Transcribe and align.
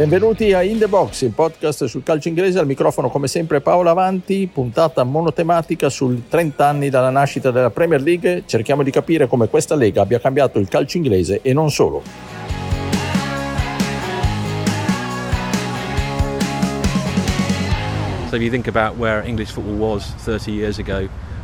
Benvenuti 0.00 0.54
a 0.54 0.62
In 0.62 0.78
The 0.78 0.88
Box, 0.88 1.20
il 1.20 1.32
podcast 1.32 1.84
sul 1.84 2.02
calcio 2.02 2.28
inglese. 2.28 2.58
Al 2.58 2.64
microfono, 2.64 3.10
come 3.10 3.28
sempre, 3.28 3.60
Paolo 3.60 3.90
Avanti. 3.90 4.48
Puntata 4.50 5.04
monotematica 5.04 5.90
sul 5.90 6.22
30 6.26 6.66
anni 6.66 6.88
dalla 6.88 7.10
nascita 7.10 7.50
della 7.50 7.68
Premier 7.68 8.00
League. 8.00 8.44
Cerchiamo 8.46 8.82
di 8.82 8.90
capire 8.90 9.26
come 9.26 9.48
questa 9.48 9.74
lega 9.74 10.00
abbia 10.00 10.18
cambiato 10.18 10.58
il 10.58 10.68
calcio 10.68 10.96
inglese 10.96 11.42
e 11.42 11.52
non 11.52 11.70
solo. 11.70 12.02
So 18.30 18.36
if 18.36 18.40
you 18.40 18.48
think 18.48 18.68
about 18.68 18.96
where 18.96 19.22
English 19.26 19.52
football 19.52 19.76
was 19.76 20.14
30 20.24 20.50
years 20.50 20.78
ago, 20.78 20.96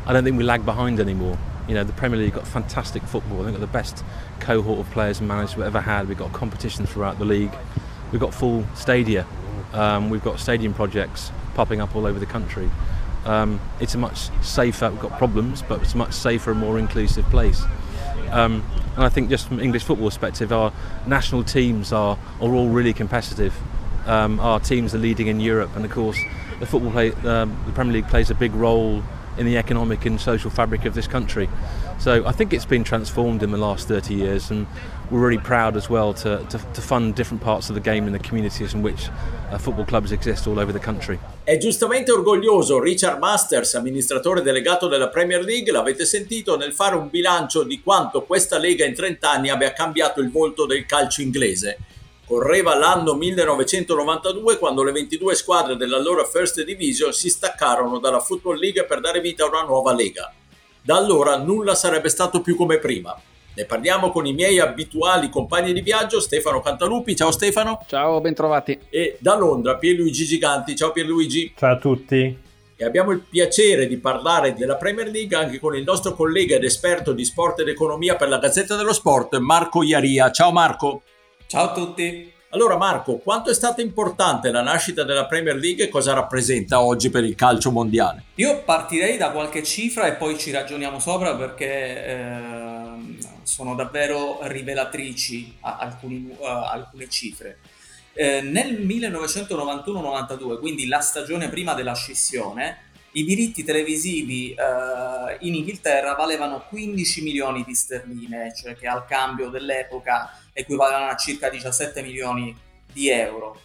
I 0.06 0.12
don't 0.12 0.24
think 0.24 0.38
we 0.38 0.44
lag 0.44 0.62
behind 0.62 0.98
anymore. 0.98 1.36
You 1.68 1.74
know, 1.74 1.84
the 1.84 1.92
Premier 1.92 2.18
League 2.18 2.32
got 2.32 2.46
fantastic 2.46 3.02
football. 3.02 3.42
I 3.42 3.50
think 3.50 3.58
got 3.58 3.70
the 3.70 3.78
best 3.78 4.02
cohort 4.40 4.78
of 4.78 4.90
players 4.92 5.18
and 5.18 5.28
managers 5.28 5.56
we've 5.58 5.66
ever 5.66 5.82
had. 5.82 6.08
We've 6.08 6.16
got 6.16 6.32
competition 6.32 6.86
throughout 6.86 7.18
the 7.18 7.26
league. 7.26 7.52
We've 8.12 8.20
got 8.20 8.34
full 8.34 8.64
stadia. 8.74 9.26
Um, 9.72 10.10
we've 10.10 10.22
got 10.22 10.40
stadium 10.40 10.74
projects 10.74 11.32
popping 11.54 11.80
up 11.80 11.96
all 11.96 12.06
over 12.06 12.18
the 12.18 12.26
country. 12.26 12.70
Um, 13.24 13.60
it's 13.80 13.94
a 13.94 13.98
much 13.98 14.30
safer, 14.42 14.88
we've 14.90 15.00
got 15.00 15.18
problems, 15.18 15.62
but 15.62 15.82
it's 15.82 15.94
a 15.94 15.96
much 15.96 16.12
safer 16.12 16.52
and 16.52 16.60
more 16.60 16.78
inclusive 16.78 17.24
place. 17.26 17.64
Um, 18.30 18.64
and 18.94 19.04
I 19.04 19.08
think 19.08 19.30
just 19.30 19.48
from 19.48 19.58
English 19.58 19.82
football 19.82 20.08
perspective, 20.08 20.52
our 20.52 20.72
national 21.06 21.42
teams 21.42 21.92
are, 21.92 22.16
are 22.40 22.54
all 22.54 22.68
really 22.68 22.92
competitive. 22.92 23.54
Um, 24.06 24.38
our 24.38 24.60
teams 24.60 24.94
are 24.94 24.98
leading 24.98 25.26
in 25.26 25.40
Europe, 25.40 25.74
and 25.74 25.84
of 25.84 25.90
course, 25.90 26.18
the 26.60 26.66
football 26.66 26.92
play, 26.92 27.12
um, 27.24 27.60
the 27.66 27.72
Premier 27.72 27.94
League 27.94 28.08
plays 28.08 28.30
a 28.30 28.34
big 28.34 28.54
role 28.54 29.02
in 29.36 29.44
the 29.44 29.58
economic 29.58 30.06
and 30.06 30.20
social 30.20 30.50
fabric 30.50 30.84
of 30.84 30.94
this 30.94 31.08
country. 31.08 31.48
So 31.98 32.24
I 32.26 32.32
think 32.32 32.52
it's 32.52 32.66
been 32.66 32.84
transformed 32.84 33.42
in 33.42 33.50
the 33.50 33.56
last 33.56 33.88
30 33.88 34.14
years, 34.14 34.50
and 34.50 34.66
we're 35.10 35.20
really 35.20 35.42
proud 35.42 35.76
as 35.76 35.88
well 35.88 36.12
to, 36.14 36.44
to, 36.48 36.58
to 36.58 36.80
fund 36.80 37.14
different 37.14 37.42
parts 37.42 37.68
of 37.68 37.74
the 37.74 37.80
game 37.80 38.06
in 38.06 38.12
the 38.12 38.18
communities 38.18 38.74
in 38.74 38.82
which 38.82 39.08
uh, 39.50 39.58
football 39.58 39.84
clubs 39.84 40.12
exist 40.12 40.46
all 40.46 40.58
over 40.58 40.72
the 40.72 40.78
country. 40.78 41.18
È 41.42 41.56
giustamente 41.58 42.12
orgoglioso 42.12 42.80
Richard 42.80 43.18
Masters, 43.18 43.74
amministratore 43.74 44.42
delegato 44.42 44.88
della 44.88 45.08
Premier 45.08 45.42
League, 45.42 45.72
l'avete 45.72 46.04
sentito, 46.04 46.56
nel 46.56 46.72
fare 46.72 46.96
un 46.96 47.08
bilancio 47.08 47.62
di 47.62 47.80
quanto 47.80 48.22
questa 48.22 48.58
lega 48.58 48.84
in 48.84 48.94
30 48.94 49.30
anni 49.30 49.48
abbia 49.48 49.72
cambiato 49.72 50.20
il 50.20 50.30
volto 50.30 50.66
del 50.66 50.84
calcio 50.86 51.22
inglese. 51.22 51.78
Correva 52.26 52.76
l'anno 52.76 53.14
1992 53.14 54.58
quando 54.58 54.82
le 54.82 54.90
22 54.90 55.34
squadre 55.36 55.76
dell'allora 55.76 56.24
First 56.24 56.62
Division 56.64 57.12
si 57.12 57.30
staccarono 57.30 57.98
dalla 58.00 58.18
Football 58.18 58.58
League 58.58 58.84
per 58.84 59.00
dare 59.00 59.20
vita 59.20 59.44
a 59.44 59.48
una 59.48 59.62
nuova 59.62 59.94
lega. 59.94 60.32
Da 60.86 60.94
allora 60.94 61.36
nulla 61.36 61.74
sarebbe 61.74 62.08
stato 62.08 62.40
più 62.40 62.54
come 62.54 62.78
prima. 62.78 63.12
Ne 63.56 63.64
parliamo 63.64 64.12
con 64.12 64.24
i 64.24 64.32
miei 64.32 64.60
abituali 64.60 65.28
compagni 65.30 65.72
di 65.72 65.80
viaggio, 65.80 66.20
Stefano 66.20 66.60
Cantalupi. 66.60 67.16
Ciao 67.16 67.32
Stefano. 67.32 67.84
Ciao, 67.88 68.20
bentrovati. 68.20 68.78
E 68.88 69.16
da 69.18 69.36
Londra 69.36 69.78
Pierluigi 69.78 70.24
Giganti. 70.24 70.76
Ciao 70.76 70.92
Pierluigi. 70.92 71.54
Ciao 71.56 71.72
a 71.72 71.78
tutti. 71.78 72.38
E 72.76 72.84
abbiamo 72.84 73.10
il 73.10 73.18
piacere 73.28 73.88
di 73.88 73.96
parlare 73.96 74.54
della 74.54 74.76
Premier 74.76 75.08
League 75.08 75.36
anche 75.36 75.58
con 75.58 75.74
il 75.74 75.82
nostro 75.82 76.14
collega 76.14 76.54
ed 76.54 76.62
esperto 76.62 77.12
di 77.12 77.24
sport 77.24 77.58
ed 77.58 77.68
economia 77.68 78.14
per 78.14 78.28
la 78.28 78.38
Gazzetta 78.38 78.76
dello 78.76 78.92
Sport, 78.92 79.38
Marco 79.38 79.82
Iaria. 79.82 80.30
Ciao 80.30 80.52
Marco. 80.52 81.02
Ciao 81.48 81.70
a 81.70 81.72
tutti. 81.72 82.34
Allora 82.56 82.78
Marco, 82.78 83.18
quanto 83.18 83.50
è 83.50 83.54
stata 83.54 83.82
importante 83.82 84.50
la 84.50 84.62
nascita 84.62 85.04
della 85.04 85.26
Premier 85.26 85.56
League 85.56 85.84
e 85.84 85.88
cosa 85.90 86.14
rappresenta 86.14 86.80
oggi 86.80 87.10
per 87.10 87.22
il 87.22 87.34
calcio 87.34 87.70
mondiale? 87.70 88.22
Io 88.36 88.62
partirei 88.62 89.18
da 89.18 89.30
qualche 89.30 89.62
cifra 89.62 90.06
e 90.06 90.14
poi 90.14 90.38
ci 90.38 90.52
ragioniamo 90.52 90.98
sopra 90.98 91.36
perché 91.36 92.06
eh, 92.06 93.18
sono 93.42 93.74
davvero 93.74 94.38
rivelatrici 94.44 95.58
alcuni, 95.60 96.34
uh, 96.34 96.44
alcune 96.46 97.10
cifre. 97.10 97.58
Eh, 98.14 98.40
nel 98.40 98.80
1991-92, 98.86 100.58
quindi 100.58 100.86
la 100.86 101.00
stagione 101.00 101.50
prima 101.50 101.74
della 101.74 101.94
scissione, 101.94 102.84
i 103.12 103.24
diritti 103.24 103.64
televisivi 103.64 104.52
eh, 104.52 105.36
in 105.40 105.54
Inghilterra 105.54 106.14
valevano 106.14 106.64
15 106.68 107.22
milioni 107.22 107.64
di 107.66 107.74
sterline, 107.74 108.54
cioè 108.54 108.74
che 108.76 108.86
al 108.86 109.04
cambio 109.04 109.50
dell'epoca 109.50 110.30
equivalevano 110.56 111.10
a 111.10 111.16
circa 111.16 111.50
17 111.50 112.00
milioni 112.00 112.56
di 112.90 113.10
euro. 113.10 113.60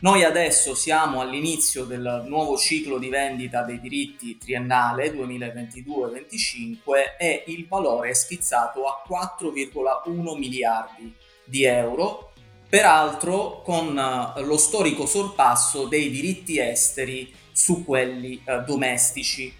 Noi 0.00 0.22
adesso 0.22 0.74
siamo 0.74 1.22
all'inizio 1.22 1.84
del 1.84 2.24
nuovo 2.26 2.58
ciclo 2.58 2.98
di 2.98 3.08
vendita 3.08 3.62
dei 3.62 3.80
diritti 3.80 4.36
triennale 4.36 5.10
2022-25 5.14 7.16
e 7.18 7.44
il 7.46 7.66
valore 7.66 8.10
è 8.10 8.12
schizzato 8.12 8.84
a 8.84 9.02
4,1 9.08 10.36
miliardi 10.36 11.14
di 11.42 11.64
euro, 11.64 12.32
peraltro 12.68 13.62
con 13.62 13.96
eh, 13.96 14.42
lo 14.42 14.58
storico 14.58 15.06
sorpasso 15.06 15.86
dei 15.86 16.10
diritti 16.10 16.58
esteri 16.58 17.34
su 17.50 17.82
quelli 17.82 18.42
eh, 18.44 18.58
domestici. 18.66 19.50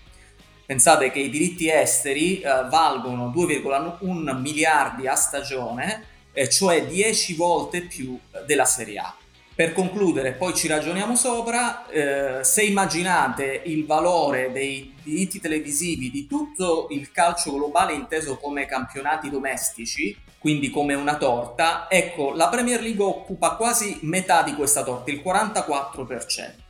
Pensate 0.67 1.11
che 1.11 1.21
i 1.21 1.31
diritti 1.31 1.71
esteri 1.71 2.41
eh, 2.41 2.67
valgono 2.69 3.33
2,1 3.35 4.39
miliardi 4.39 5.07
a 5.07 5.15
stagione, 5.15 6.13
eh, 6.35 6.49
cioè 6.51 6.85
10 6.85 7.35
volte 7.35 7.83
più 7.83 8.19
della 8.45 8.67
Serie 8.67 8.99
A. 8.99 9.17
Per 9.55 9.73
concludere, 9.73 10.33
poi 10.33 10.53
ci 10.53 10.67
ragioniamo 10.67 11.15
sopra, 11.15 11.87
eh, 11.89 12.43
se 12.43 12.65
immaginate 12.65 13.63
il 13.67 13.87
valore 13.87 14.51
dei 14.51 14.93
diritti 15.01 15.41
televisivi 15.41 16.11
di 16.11 16.27
tutto 16.27 16.89
il 16.91 17.13
calcio 17.13 17.53
globale 17.53 17.93
inteso 17.93 18.37
come 18.37 18.67
campionati 18.67 19.31
domestici, 19.31 20.17
quindi 20.41 20.71
come 20.71 20.95
una 20.95 21.17
torta, 21.17 21.87
ecco, 21.89 22.35
la 22.35 22.49
Premier 22.49 22.83
League 22.83 23.03
occupa 23.03 23.55
quasi 23.55 24.01
metà 24.03 24.43
di 24.43 24.55
questa 24.55 24.83
torta, 24.83 25.13
il 25.13 25.23
44%. 25.25 26.63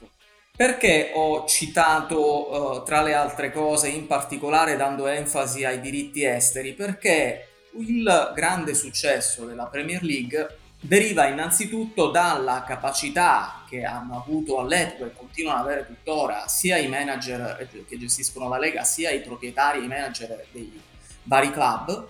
Perché 0.56 1.10
ho 1.14 1.46
citato, 1.46 2.76
uh, 2.76 2.82
tra 2.84 3.02
le 3.02 3.14
altre 3.14 3.50
cose, 3.50 3.88
in 3.88 4.06
particolare 4.06 4.76
dando 4.76 5.06
enfasi 5.08 5.64
ai 5.64 5.80
diritti 5.80 6.22
esteri? 6.22 6.74
Perché 6.74 7.53
il 7.76 8.32
grande 8.34 8.74
successo 8.74 9.44
della 9.44 9.66
Premier 9.66 10.02
League 10.02 10.58
deriva 10.80 11.26
innanzitutto 11.26 12.10
dalla 12.10 12.62
capacità 12.62 13.64
che 13.68 13.84
hanno 13.84 14.18
avuto 14.18 14.58
all'epoca 14.58 15.06
e 15.06 15.14
continuano 15.14 15.60
ad 15.60 15.66
avere 15.66 15.86
tuttora 15.86 16.46
sia 16.46 16.76
i 16.76 16.88
manager 16.88 17.66
che 17.88 17.98
gestiscono 17.98 18.48
la 18.48 18.58
Lega, 18.58 18.84
sia 18.84 19.10
i 19.10 19.22
proprietari 19.22 19.80
e 19.80 19.84
i 19.84 19.88
manager 19.88 20.46
dei 20.52 20.80
vari 21.22 21.50
club, 21.50 22.06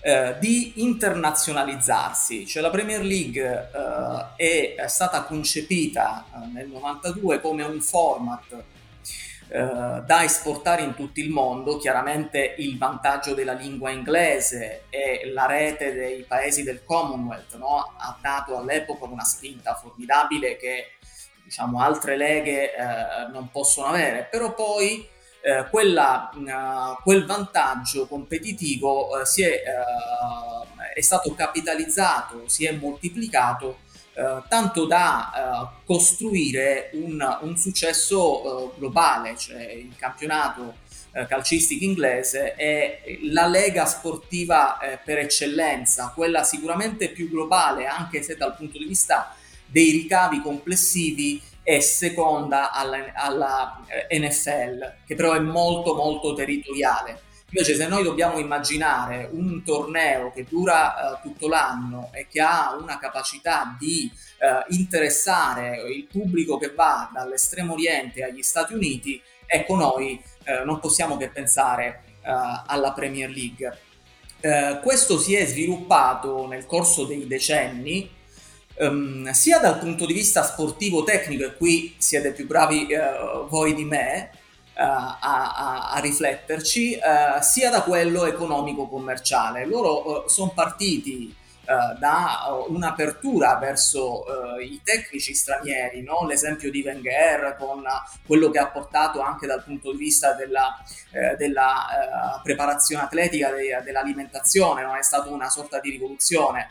eh, 0.00 0.36
di 0.38 0.82
internazionalizzarsi. 0.82 2.46
Cioè 2.46 2.62
la 2.62 2.70
Premier 2.70 3.02
League 3.02 3.70
eh, 4.36 4.74
è 4.76 4.86
stata 4.86 5.22
concepita 5.22 6.24
eh, 6.32 6.46
nel 6.52 6.68
92 6.68 7.40
come 7.40 7.64
un 7.64 7.80
format 7.80 8.64
eh, 9.54 10.02
da 10.06 10.24
esportare 10.24 10.80
in 10.80 10.94
tutto 10.94 11.20
il 11.20 11.28
mondo, 11.28 11.76
chiaramente 11.76 12.54
il 12.56 12.78
vantaggio 12.78 13.34
della 13.34 13.52
lingua 13.52 13.90
inglese 13.90 14.84
e 14.88 15.30
la 15.30 15.44
rete 15.44 15.92
dei 15.92 16.22
paesi 16.22 16.62
del 16.62 16.82
Commonwealth 16.82 17.56
no? 17.56 17.94
ha 17.98 18.16
dato 18.18 18.56
all'epoca 18.56 19.04
una 19.04 19.24
spinta 19.24 19.74
formidabile 19.74 20.56
che 20.56 20.92
diciamo, 21.44 21.80
altre 21.80 22.16
leghe 22.16 22.74
eh, 22.74 23.28
non 23.30 23.50
possono 23.50 23.88
avere, 23.88 24.26
però 24.30 24.54
poi 24.54 25.06
eh, 25.42 25.66
quella, 25.68 26.30
uh, 26.32 27.02
quel 27.02 27.26
vantaggio 27.26 28.06
competitivo 28.06 29.08
uh, 29.08 29.18
è, 29.18 29.62
uh, 29.66 30.80
è, 30.94 31.00
stato 31.02 31.34
capitalizzato, 31.34 32.48
si 32.48 32.64
è 32.64 32.72
moltiplicato 32.72 33.80
tanto 34.48 34.84
da 34.84 35.72
costruire 35.84 36.90
un, 36.92 37.38
un 37.40 37.56
successo 37.56 38.74
globale, 38.76 39.36
cioè 39.38 39.62
il 39.62 39.94
campionato 39.96 40.74
calcistico 41.28 41.84
inglese 41.84 42.54
è 42.54 43.02
la 43.22 43.46
lega 43.46 43.86
sportiva 43.86 44.78
per 45.02 45.18
eccellenza, 45.18 46.12
quella 46.14 46.42
sicuramente 46.42 47.08
più 47.08 47.30
globale, 47.30 47.86
anche 47.86 48.22
se 48.22 48.36
dal 48.36 48.54
punto 48.54 48.78
di 48.78 48.84
vista 48.84 49.34
dei 49.66 49.90
ricavi 49.90 50.42
complessivi 50.42 51.40
è 51.62 51.80
seconda 51.80 52.72
alla, 52.72 53.12
alla, 53.14 53.84
eh, 53.86 54.18
NFL, 54.18 54.94
che 55.06 55.14
però 55.14 55.32
è 55.32 55.38
molto 55.38 55.94
molto 55.94 56.34
territoriale. 56.34 57.20
Invece 57.54 57.74
se 57.74 57.86
noi 57.86 58.02
dobbiamo 58.02 58.38
immaginare 58.38 59.28
un 59.30 59.62
torneo 59.62 60.32
che 60.32 60.46
dura 60.48 60.94
uh, 60.94 61.28
tutto 61.28 61.48
l'anno 61.48 62.08
e 62.14 62.26
che 62.26 62.40
ha 62.40 62.74
una 62.80 62.98
capacità 62.98 63.76
di 63.78 64.10
uh, 64.10 64.72
interessare 64.72 65.82
il 65.92 66.06
pubblico 66.06 66.56
che 66.56 66.72
va 66.74 67.10
dall'estremo 67.12 67.74
oriente 67.74 68.24
agli 68.24 68.42
Stati 68.42 68.72
Uniti, 68.72 69.20
ecco 69.44 69.76
noi 69.76 70.18
uh, 70.46 70.64
non 70.64 70.80
possiamo 70.80 71.18
che 71.18 71.28
pensare 71.28 72.04
alla 72.24 72.92
Premier 72.92 73.28
League. 73.28 74.80
questo 74.80 75.18
si 75.18 75.34
è 75.34 75.44
sviluppato 75.44 76.46
nel 76.46 76.66
corso 76.66 77.04
dei 77.04 77.26
decenni 77.26 78.08
um, 78.78 79.28
sia 79.32 79.58
dal 79.58 79.80
punto 79.80 80.06
di 80.06 80.12
vista 80.12 80.44
sportivo 80.44 81.02
tecnico, 81.02 81.44
e 81.44 81.56
qui 81.56 81.94
siete 81.98 82.32
più 82.32 82.46
bravi 82.46 82.86
uh, 82.94 83.48
voi 83.48 83.74
di 83.74 83.84
me 83.84 84.30
a, 84.74 85.18
a, 85.20 85.90
a, 85.92 85.98
rifletterci, 86.00 86.98
uh, 86.98 87.40
sia 87.42 87.70
da 87.70 87.82
quello 87.82 88.24
economico-commerciale. 88.24 89.66
Loro 89.66 90.28
sono 90.28 90.52
partiti 90.54 91.34
eh, 91.64 91.96
da 91.96 92.64
un'apertura 92.68 93.56
verso 93.56 94.24
i 94.60 94.80
tecnici 94.82 95.32
stranieri, 95.32 96.02
no? 96.02 96.26
l'esempio 96.26 96.72
di 96.72 96.82
Wenger 96.84 97.54
con 97.56 97.84
quello 98.26 98.50
che 98.50 98.58
ha 98.58 98.66
portato 98.66 99.20
anche 99.20 99.46
dal 99.46 99.62
punto 99.62 99.92
di 99.92 99.98
vista 99.98 100.32
della, 100.32 100.76
eh, 101.12 101.36
della 101.36 102.40
preparazione 102.42 103.04
atletica, 103.04 103.50
de- 103.52 103.80
dell'alimentazione, 103.84 104.82
no? 104.82 104.96
è 104.96 105.02
stata 105.02 105.30
una 105.30 105.48
sorta 105.48 105.78
di 105.78 105.90
rivoluzione 105.90 106.70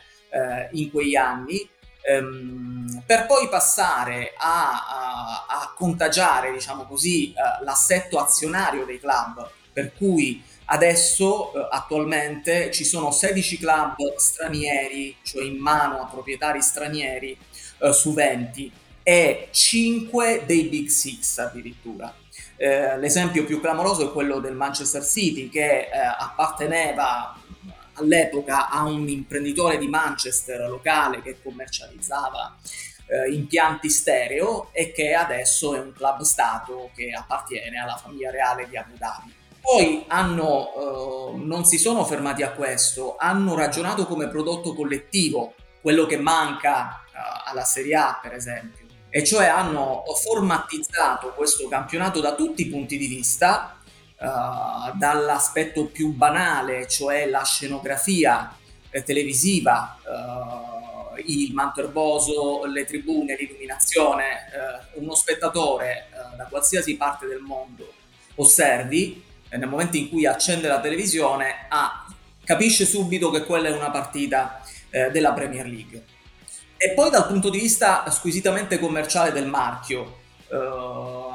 in 0.71 0.89
quei 0.91 1.17
anni. 1.17 1.69
Um, 2.03 3.03
per 3.05 3.25
poi 3.25 3.47
passare 3.47 4.33
a, 4.37 4.71
a, 4.71 5.45
a 5.47 5.73
contagiare, 5.75 6.51
diciamo 6.51 6.85
così, 6.85 7.33
l'assetto 7.63 8.19
azionario 8.19 8.85
dei 8.85 8.99
club, 8.99 9.49
per 9.71 9.93
cui 9.93 10.43
Adesso 10.73 11.53
eh, 11.53 11.67
attualmente 11.69 12.71
ci 12.71 12.85
sono 12.85 13.11
16 13.11 13.57
club 13.57 13.95
stranieri, 14.15 15.17
cioè 15.21 15.43
in 15.43 15.57
mano 15.57 15.99
a 15.99 16.05
proprietari 16.05 16.61
stranieri 16.61 17.37
eh, 17.79 17.93
su 17.93 18.13
20 18.13 18.71
e 19.03 19.49
5 19.51 20.43
dei 20.45 20.63
Big 20.63 20.87
Six 20.87 21.39
addirittura. 21.39 22.13
Eh, 22.55 22.97
l'esempio 22.99 23.43
più 23.43 23.59
clamoroso 23.59 24.07
è 24.07 24.13
quello 24.13 24.39
del 24.39 24.55
Manchester 24.55 25.03
City 25.03 25.49
che 25.49 25.79
eh, 25.79 25.89
apparteneva 25.91 27.35
all'epoca 28.01 28.69
a 28.69 28.83
un 28.83 29.07
imprenditore 29.07 29.77
di 29.77 29.87
Manchester 29.87 30.69
locale 30.69 31.21
che 31.21 31.37
commercializzava 31.41 32.57
eh, 33.07 33.33
impianti 33.33 33.89
stereo 33.89 34.69
e 34.71 34.91
che 34.91 35.13
adesso 35.13 35.75
è 35.75 35.79
un 35.79 35.91
club 35.93 36.21
stato 36.21 36.91
che 36.95 37.11
appartiene 37.11 37.77
alla 37.77 37.97
famiglia 37.97 38.31
reale 38.31 38.67
di 38.69 38.77
Abu 38.77 38.95
Dhabi. 38.97 39.33
Poi 39.61 40.05
hanno, 40.07 41.33
eh, 41.35 41.37
non 41.37 41.65
si 41.65 41.77
sono 41.77 42.03
fermati 42.05 42.41
a 42.41 42.51
questo, 42.51 43.15
hanno 43.17 43.55
ragionato 43.55 44.05
come 44.05 44.27
prodotto 44.27 44.73
collettivo, 44.73 45.53
quello 45.81 46.05
che 46.05 46.17
manca 46.17 47.03
eh, 47.05 47.17
alla 47.45 47.63
Serie 47.63 47.95
A 47.95 48.19
per 48.21 48.33
esempio, 48.33 48.85
e 49.09 49.23
cioè 49.25 49.45
hanno 49.45 50.03
formatizzato 50.23 51.33
questo 51.33 51.67
campionato 51.67 52.21
da 52.21 52.33
tutti 52.33 52.61
i 52.61 52.69
punti 52.69 52.97
di 52.97 53.07
vista, 53.07 53.77
eh, 54.21 54.91
dall'aspetto 54.93 55.87
più 55.87 56.13
banale, 56.13 56.87
cioè 56.87 57.25
la 57.25 57.43
scenografia 57.43 58.55
eh, 58.91 59.01
televisiva, 59.03 59.97
eh, 61.17 61.23
il 61.25 61.51
manto 61.53 61.81
erboso, 61.81 62.65
le 62.65 62.85
tribune, 62.85 63.35
l'illuminazione, 63.35 64.23
eh, 64.23 64.99
uno 64.99 65.15
spettatore 65.15 66.09
da 66.37 66.45
qualsiasi 66.45 66.97
parte 66.97 67.25
del 67.25 67.39
mondo 67.39 67.91
osservi 68.35 69.23
nel 69.49 69.67
momento 69.67 69.97
in 69.97 70.07
cui 70.07 70.27
accende 70.27 70.67
la 70.67 70.79
televisione, 70.79 71.65
ah, 71.69 72.05
capisce 72.43 72.85
subito 72.85 73.31
che 73.31 73.43
quella 73.43 73.69
è 73.69 73.71
una 73.71 73.89
partita 73.89 74.61
della 75.11 75.33
Premier 75.33 75.65
League. 75.65 76.05
E 76.77 76.91
poi 76.91 77.09
dal 77.09 77.27
punto 77.27 77.49
di 77.49 77.59
vista 77.59 78.09
squisitamente 78.09 78.77
commerciale 78.77 79.31
del 79.31 79.47
marchio, 79.47 80.19
Uh, 80.51 81.31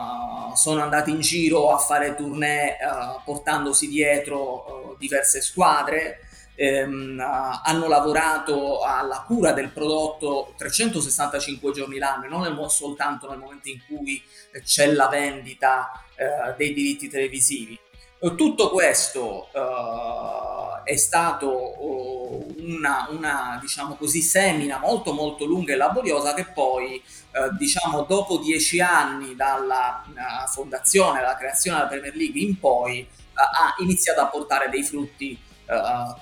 sono 0.57 0.83
andati 0.83 1.11
in 1.11 1.21
giro 1.21 1.71
a 1.71 1.79
fare 1.79 2.15
tournée 2.15 2.77
uh, 2.81 3.21
portandosi 3.25 3.89
dietro 3.89 4.93
uh, 4.93 4.97
diverse 4.99 5.41
squadre, 5.41 6.21
um, 6.57 7.21
hanno 7.21 7.87
lavorato 7.87 8.83
alla 8.83 9.23
cura 9.27 9.53
del 9.53 9.71
prodotto 9.71 10.55
365 10.57 11.73
giorni 11.73 11.99
l'anno, 11.99 12.29
non 12.29 12.71
soltanto 12.71 13.29
nel 13.29 13.39
momento 13.39 13.69
in 13.69 13.81
cui 13.87 14.23
c'è 14.65 14.91
la 14.93 15.09
vendita 15.09 16.03
dei 16.57 16.73
diritti 16.73 17.11
televisivi. 17.11 17.79
Tutto 18.19 18.71
questo 18.71 19.49
uh, 19.53 20.83
è 20.85 20.97
stato 20.97 21.51
uh, 21.51 22.55
una, 22.61 23.09
una, 23.11 23.59
diciamo 23.61 23.95
così, 23.95 24.23
semina 24.23 24.79
molto 24.79 25.13
molto 25.13 25.45
lunga 25.45 25.75
e 25.75 25.77
laboriosa 25.77 26.33
che 26.33 26.47
poi, 26.47 27.03
uh, 27.33 27.55
diciamo, 27.57 28.05
dopo 28.05 28.39
dieci 28.39 28.81
anni 28.81 29.37
dalla 29.37 30.03
fondazione, 30.49 31.21
dalla 31.21 31.37
creazione 31.37 31.77
della 31.77 31.89
Premier 31.89 32.17
League 32.17 32.41
in 32.41 32.59
poi, 32.59 33.07
ha 33.35 33.75
iniziato 33.83 34.21
a 34.23 34.29
portare 34.29 34.71
dei 34.71 34.83
frutti 34.83 35.39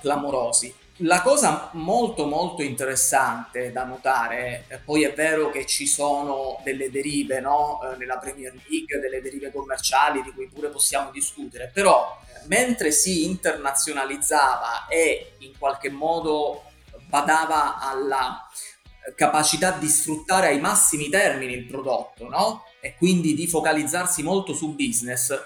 clamorosi. 0.01 0.73
La 0.99 1.21
cosa 1.21 1.71
molto 1.73 2.25
molto 2.25 2.61
interessante 2.61 3.73
da 3.73 3.83
notare, 3.83 4.63
eh, 4.69 4.77
poi 4.77 5.03
è 5.03 5.13
vero 5.13 5.49
che 5.49 5.65
ci 5.65 5.87
sono 5.87 6.61
delle 6.63 6.89
derive 6.89 7.41
no? 7.41 7.81
eh, 7.83 7.97
nella 7.97 8.17
Premier 8.17 8.53
League, 8.65 8.97
delle 9.01 9.21
derive 9.21 9.51
commerciali 9.51 10.21
di 10.21 10.31
cui 10.31 10.47
pure 10.47 10.69
possiamo 10.69 11.11
discutere, 11.11 11.69
però 11.73 12.17
eh, 12.27 12.47
mentre 12.47 12.91
si 12.91 13.25
internazionalizzava 13.25 14.87
e 14.87 15.33
in 15.39 15.57
qualche 15.57 15.89
modo 15.89 16.63
badava 17.09 17.77
alla 17.77 18.47
capacità 19.15 19.71
di 19.71 19.89
sfruttare 19.89 20.47
ai 20.47 20.61
massimi 20.61 21.09
termini 21.09 21.55
il 21.55 21.65
prodotto 21.65 22.29
no? 22.29 22.63
e 22.79 22.95
quindi 22.95 23.33
di 23.33 23.47
focalizzarsi 23.47 24.23
molto 24.23 24.53
su 24.53 24.73
business, 24.73 25.37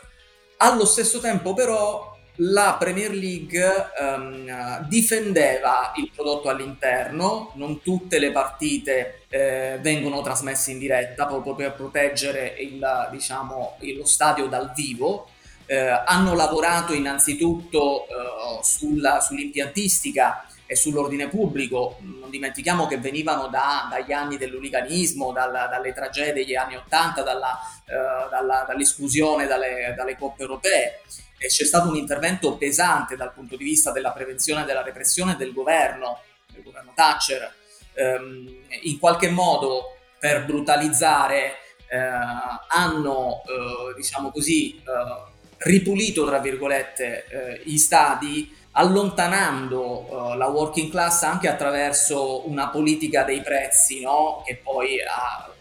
allo 0.57 0.86
stesso 0.86 1.19
tempo 1.19 1.56
però 1.56 2.09
la 2.41 2.75
Premier 2.80 3.12
League 3.12 3.91
um, 4.00 4.86
difendeva 4.88 5.91
il 5.95 6.09
prodotto 6.13 6.50
all'interno, 6.50 7.51
non 7.56 7.81
tutte 7.81 8.19
le 8.19 8.31
partite 8.31 9.24
eh, 9.30 9.77
vengono 9.81 10.21
trasmesse 10.21 10.71
in 10.71 10.80
diretta 10.80 11.25
proprio 11.25 11.56
per 11.56 11.74
proteggere 11.74 12.56
il, 12.59 13.07
diciamo, 13.12 13.77
lo 13.95 14.06
stadio 14.06 14.47
dal 14.47 14.71
vivo. 14.74 15.27
Eh, 15.65 15.77
hanno 15.77 16.33
lavorato 16.33 16.94
innanzitutto 16.94 18.07
eh, 18.07 18.63
sulla, 18.63 19.19
sull'impiantistica 19.19 20.45
e 20.65 20.75
sull'ordine 20.75 21.27
pubblico. 21.27 21.97
Non 22.00 22.30
dimentichiamo 22.30 22.88
che 22.88 22.97
venivano 22.97 23.47
da, 23.47 23.88
dagli 23.91 24.13
anni 24.13 24.38
dell'uliganismo, 24.38 25.31
dalla, 25.31 25.68
dalle 25.68 25.94
tragedie 25.94 26.45
degli 26.45 26.56
anni 26.56 26.75
Ottanta, 26.75 27.21
dalla, 27.21 27.59
eh, 27.86 28.65
dall'esclusione 28.65 29.45
dalle, 29.45 29.94
dalle 29.95 30.18
coppe 30.18 30.41
europee 30.44 31.01
e 31.39 31.47
c'è 31.47 31.65
stato 31.65 31.88
un 31.88 31.95
intervento 31.95 32.57
pesante 32.57 33.15
dal 33.15 33.33
punto 33.33 33.56
di 33.56 33.63
vista 33.63 33.91
della 33.91 34.12
prevenzione 34.12 34.63
e 34.63 34.65
della 34.65 34.83
repressione 34.83 35.36
del 35.38 35.53
governo, 35.53 36.21
del 36.51 36.63
governo 36.63 36.91
Thatcher, 36.94 37.53
ehm, 37.94 38.56
in 38.83 39.00
qualche 39.00 39.30
modo 39.30 39.97
per 40.19 40.45
brutalizzare 40.45 41.53
eh, 41.88 41.97
hanno, 42.68 43.41
eh, 43.45 43.95
diciamo 43.95 44.31
così, 44.31 44.75
eh, 44.75 44.81
ripulito, 45.59 46.25
tra 46.25 46.39
virgolette, 46.39 47.25
eh, 47.27 47.62
gli 47.63 47.77
stadi 47.77 48.57
allontanando 48.71 49.81
uh, 49.81 50.38
la 50.38 50.47
working 50.47 50.91
class 50.91 51.24
anche 51.24 51.47
attraverso 51.47 52.47
una 52.47 52.69
politica 52.69 53.24
dei 53.24 53.41
prezzi 53.41 54.01
no? 54.01 54.43
che 54.46 54.58
poi 54.58 55.01
ha 55.01 55.51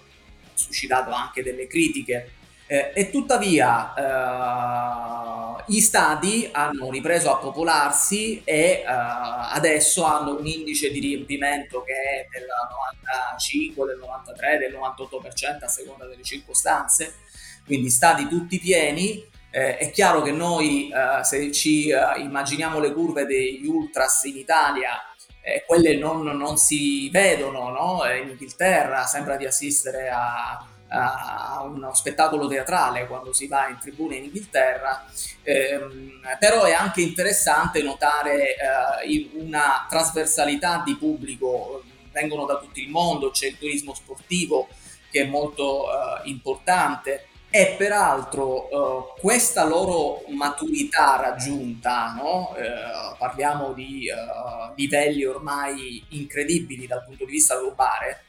suscitato 0.52 1.10
anche 1.10 1.42
delle 1.42 1.66
critiche 1.66 2.32
eh, 2.70 2.92
e 2.94 3.08
tuttavia 3.08 3.94
eh, 3.94 5.64
gli 5.66 5.80
stadi 5.80 6.48
hanno 6.52 6.90
ripreso 6.90 7.32
a 7.32 7.38
popolarsi 7.38 8.42
e 8.44 8.54
eh, 8.54 8.84
adesso 8.86 10.04
hanno 10.04 10.38
un 10.38 10.46
indice 10.46 10.90
di 10.90 11.00
riempimento 11.00 11.82
che 11.82 11.92
è 11.92 12.26
del 12.30 12.46
95, 13.02 13.86
del 13.86 13.98
93, 13.98 14.58
del 14.58 14.74
98% 14.74 15.64
a 15.64 15.68
seconda 15.68 16.06
delle 16.06 16.22
circostanze, 16.22 17.14
quindi 17.64 17.88
stadi 17.88 18.28
tutti 18.28 18.58
pieni. 18.58 19.24
Eh, 19.50 19.78
è 19.78 19.90
chiaro 19.90 20.20
che 20.20 20.30
noi 20.30 20.90
eh, 20.90 21.24
se 21.24 21.50
ci 21.52 21.88
eh, 21.88 22.20
immaginiamo 22.20 22.80
le 22.80 22.92
curve 22.92 23.24
degli 23.24 23.66
ultras 23.66 24.24
in 24.24 24.36
Italia 24.36 25.02
quelle 25.66 25.96
non, 25.96 26.24
non, 26.24 26.58
si 26.58 27.08
vedono, 27.08 27.70
no? 27.70 28.00
in 28.04 28.28
Inghilterra 28.28 29.04
sembra 29.04 29.36
di 29.36 29.46
assistere 29.46 30.10
a, 30.10 30.62
a 30.88 31.62
uno 31.64 31.94
spettacolo 31.94 32.46
teatrale 32.46 33.06
quando 33.06 33.32
si 33.32 33.46
va 33.46 33.68
in 33.68 33.78
tribuna 33.78 34.14
in 34.14 34.24
Inghilterra, 34.24 35.04
ehm, 35.42 36.20
però 36.38 36.64
è 36.64 36.72
anche 36.72 37.02
interessante 37.02 37.82
notare 37.82 38.56
eh, 38.56 39.30
una 39.34 39.86
trasversalità 39.88 40.82
di 40.84 40.96
pubblico, 40.96 41.82
vengono 42.12 42.46
da 42.46 42.58
tutto 42.58 42.80
il 42.80 42.88
mondo, 42.88 43.30
c'è 43.30 43.48
il 43.48 43.58
turismo 43.58 43.94
sportivo 43.94 44.68
che 45.10 45.22
è 45.22 45.26
molto 45.26 45.86
eh, 45.86 46.28
importante 46.28 47.28
e 47.50 47.74
peraltro 47.78 48.68
eh, 48.68 49.20
questa 49.20 49.64
loro 49.64 50.22
maturità 50.28 51.16
raggiunta, 51.16 52.12
no? 52.14 52.54
Eh, 52.56 53.16
parliamo 53.16 53.72
di 53.72 54.06
eh, 54.06 54.14
livelli 54.76 55.24
ormai 55.24 56.04
incredibili 56.10 56.86
dal 56.86 57.04
punto 57.04 57.24
di 57.24 57.32
vista 57.32 57.58
globale, 57.58 58.24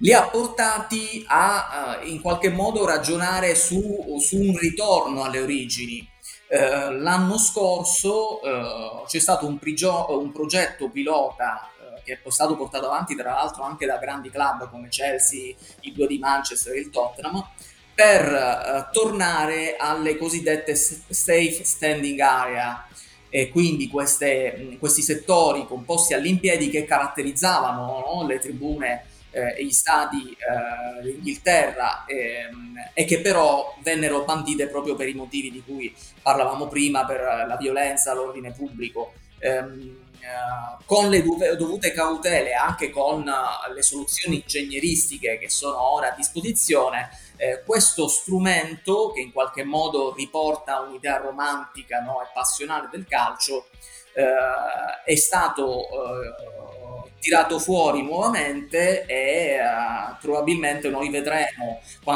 li 0.00 0.12
ha 0.12 0.28
portati 0.28 1.24
a 1.26 1.98
uh, 2.02 2.06
in 2.08 2.20
qualche 2.20 2.50
modo 2.50 2.86
ragionare 2.86 3.54
su, 3.54 4.18
su 4.18 4.38
un 4.38 4.56
ritorno 4.56 5.24
alle 5.24 5.40
origini. 5.40 6.08
Uh, 6.48 6.92
l'anno 6.98 7.38
scorso 7.38 8.40
uh, 8.40 9.06
c'è 9.06 9.18
stato 9.18 9.46
un, 9.46 9.58
prigio- 9.58 10.18
un 10.18 10.32
progetto 10.32 10.90
pilota 10.90 11.68
che 12.02 12.18
è 12.22 12.30
stato 12.30 12.56
portato 12.56 12.86
avanti 12.86 13.14
tra 13.14 13.32
l'altro 13.34 13.62
anche 13.62 13.84
da 13.86 13.98
grandi 13.98 14.30
club 14.30 14.70
come 14.70 14.88
Chelsea, 14.88 15.54
i 15.82 15.92
due 15.92 16.06
di 16.06 16.18
Manchester 16.18 16.74
e 16.74 16.80
il 16.80 16.90
Tottenham, 16.90 17.46
per 17.94 18.88
tornare 18.90 19.76
alle 19.76 20.16
cosiddette 20.16 20.74
safe 20.74 21.60
standing 21.62 22.18
area, 22.18 22.88
e 23.28 23.50
quindi 23.50 23.88
queste, 23.88 24.76
questi 24.80 25.02
settori 25.02 25.66
composti 25.66 26.14
all'impiedi 26.14 26.70
che 26.70 26.84
caratterizzavano 26.84 28.04
no? 28.04 28.26
le 28.26 28.38
tribune 28.38 29.04
eh, 29.30 29.56
e 29.58 29.64
gli 29.64 29.72
stadi 29.72 30.30
eh, 30.32 31.02
d'Inghilterra 31.02 32.04
ehm, 32.06 32.90
e 32.94 33.04
che 33.04 33.20
però 33.20 33.76
vennero 33.82 34.24
bandite 34.24 34.68
proprio 34.68 34.96
per 34.96 35.08
i 35.08 35.14
motivi 35.14 35.50
di 35.50 35.62
cui 35.64 35.94
parlavamo 36.22 36.68
prima, 36.68 37.04
per 37.04 37.20
la 37.46 37.56
violenza, 37.56 38.14
l'ordine 38.14 38.52
pubblico. 38.52 39.12
Ehm, 39.38 40.08
eh, 40.20 40.84
con 40.84 41.08
le 41.08 41.22
dovute 41.56 41.92
cautele, 41.92 42.52
anche 42.52 42.90
con 42.90 43.24
le 43.72 43.82
soluzioni 43.82 44.36
ingegneristiche 44.36 45.38
che 45.38 45.48
sono 45.48 45.80
ora 45.80 46.12
a 46.12 46.14
disposizione, 46.14 47.08
eh, 47.36 47.62
questo 47.64 48.06
strumento 48.06 49.12
che 49.12 49.20
in 49.20 49.32
qualche 49.32 49.64
modo 49.64 50.12
riporta 50.14 50.80
un'idea 50.80 51.16
romantica 51.16 52.00
no, 52.00 52.20
e 52.22 52.26
passionale 52.34 52.88
del 52.90 53.06
calcio 53.06 53.68
eh, 54.12 55.04
è 55.04 55.14
stato 55.14 55.84
eh, 55.84 56.79
tirato 57.20 57.58
fuori 57.58 58.02
nuovamente 58.02 59.04
e 59.04 59.58
uh, 59.60 60.16
probabilmente 60.20 60.88
noi 60.88 61.10
vedremo 61.10 61.80
uh, 62.04 62.14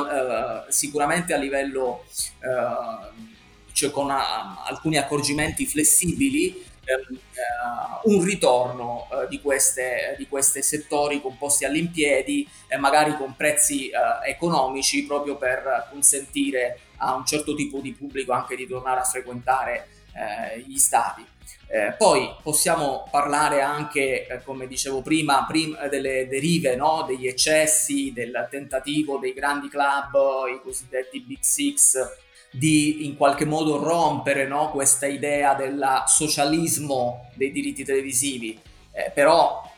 sicuramente 0.69 1.35
a 1.35 1.37
livello 1.37 2.05
uh, 2.41 3.33
cioè 3.73 3.91
con 3.91 4.11
alcuni 4.11 4.97
accorgimenti 4.97 5.67
flessibili 5.67 6.65
uh, 6.87 8.11
un 8.11 8.25
ritorno 8.25 9.09
di, 9.29 9.41
queste, 9.41 10.15
di 10.17 10.27
questi 10.27 10.63
settori 10.63 11.21
composti 11.21 11.65
all'impiedi 11.65 12.49
e 12.67 12.77
magari 12.77 13.17
con 13.17 13.35
prezzi 13.37 13.91
economici 14.25 15.05
proprio 15.05 15.37
per 15.37 15.89
consentire 15.91 16.79
a 16.99 17.15
un 17.15 17.27
certo 17.27 17.55
tipo 17.55 17.81
di 17.81 17.93
pubblico 17.93 18.33
anche 18.33 18.57
di 18.57 18.67
tornare 18.67 19.01
a 19.01 19.05
frequentare 19.05 19.89
gli 20.65 20.79
stadi. 20.79 21.27
Eh, 21.67 21.95
poi 21.99 22.33
possiamo 22.43 23.09
parlare 23.11 23.61
anche, 23.61 24.27
eh, 24.27 24.43
come 24.45 24.67
dicevo 24.67 25.03
prima, 25.03 25.45
prim- 25.45 25.89
delle 25.89 26.29
derive, 26.29 26.77
no? 26.77 27.05
degli 27.07 27.27
eccessi, 27.27 28.13
del 28.13 28.47
tentativo 28.51 29.19
dei 29.19 29.33
grandi 29.33 29.69
club, 29.69 30.15
i 30.55 30.61
cosiddetti 30.63 31.21
Big 31.21 31.41
Six, 31.41 31.97
di 32.53 33.07
in 33.07 33.17
qualche 33.17 33.45
modo 33.45 33.83
rompere 33.83 34.47
no, 34.47 34.71
questa 34.71 35.07
idea 35.07 35.55
del 35.55 36.05
socialismo 36.07 37.31
dei 37.35 37.51
diritti 37.51 37.83
televisivi, 37.83 38.57
eh, 38.93 39.11
però 39.13 39.69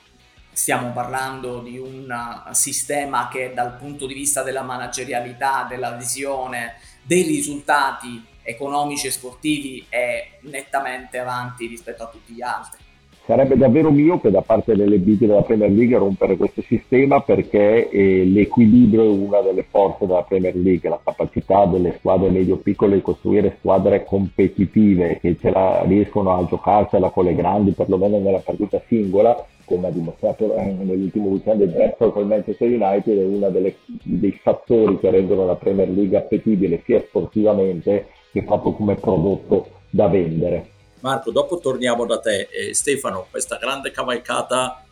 stiamo 0.53 0.93
parlando 0.93 1.61
di 1.61 1.79
un 1.79 2.13
sistema 2.53 3.29
che 3.29 3.53
dal 3.55 3.77
punto 3.77 4.07
di 4.07 4.13
vista 4.15 4.43
della 4.43 4.63
managerialità, 4.63 5.67
della 5.69 5.93
visione, 5.93 6.75
dei 7.03 7.23
risultati 7.23 8.23
economici 8.47 9.09
e 9.09 9.11
sportivi 9.11 9.85
è 9.89 10.39
nettamente 10.43 11.19
avanti 11.19 11.67
rispetto 11.67 12.05
a 12.05 12.09
tutti 12.09 12.33
gli 12.33 12.43
altri. 12.43 12.85
Sarebbe 13.27 13.57
davvero 13.57 13.91
miope 13.91 14.31
da 14.31 14.41
parte 14.41 14.77
delle 14.77 14.99
big 14.99 15.19
della 15.19 15.43
Premier 15.43 15.69
League 15.69 15.99
rompere 15.99 16.37
questo 16.37 16.63
sistema 16.63 17.21
perché 17.23 17.89
eh, 17.89 18.25
l'equilibrio 18.25 19.03
è 19.03 19.09
una 19.09 19.41
delle 19.41 19.67
forze 19.69 20.07
della 20.07 20.23
Premier 20.23 20.55
League, 20.55 20.89
la 20.89 21.01
capacità 21.03 21.67
delle 21.67 21.97
squadre 21.99 22.31
medio-piccole 22.31 22.95
di 22.95 23.03
costruire 23.03 23.57
squadre 23.59 24.05
competitive 24.05 25.19
che 25.19 25.37
ce 25.41 25.51
la 25.51 25.83
riescono 25.85 26.37
a 26.37 26.47
giocarsela 26.47 27.11
con 27.11 27.25
le 27.25 27.35
grandi, 27.35 27.73
perlomeno 27.73 28.21
nella 28.21 28.39
partita 28.39 28.81
singola, 28.87 29.45
come 29.65 29.89
ha 29.89 29.91
dimostrato 29.91 30.55
eh, 30.55 30.65
nell'ultimo 30.65 31.27
weekend 31.27 31.63
il 31.63 31.71
Brentford 31.71 32.13
con 32.13 32.23
il 32.23 32.29
Manchester 32.29 32.69
United, 32.69 33.19
è 33.19 33.25
uno 33.25 33.51
dei 33.51 34.39
fattori 34.41 35.01
che 35.01 35.11
rendono 35.11 35.47
la 35.47 35.57
Premier 35.57 35.89
League 35.89 36.17
appetibile 36.17 36.81
sia 36.85 37.01
sportivamente 37.01 38.07
che 38.37 38.43
proprio 38.43 38.73
come 38.73 38.97
prodotto 38.97 39.81
da 39.89 40.09
vendere. 40.09 40.73
Marco, 41.01 41.31
dopo 41.31 41.59
torniamo 41.59 42.05
da 42.05 42.19
te. 42.19 42.49
Eh, 42.51 42.75
Stefano, 42.75 43.27
questa 43.31 43.57
grande 43.57 43.91
cavalcata 43.91 44.85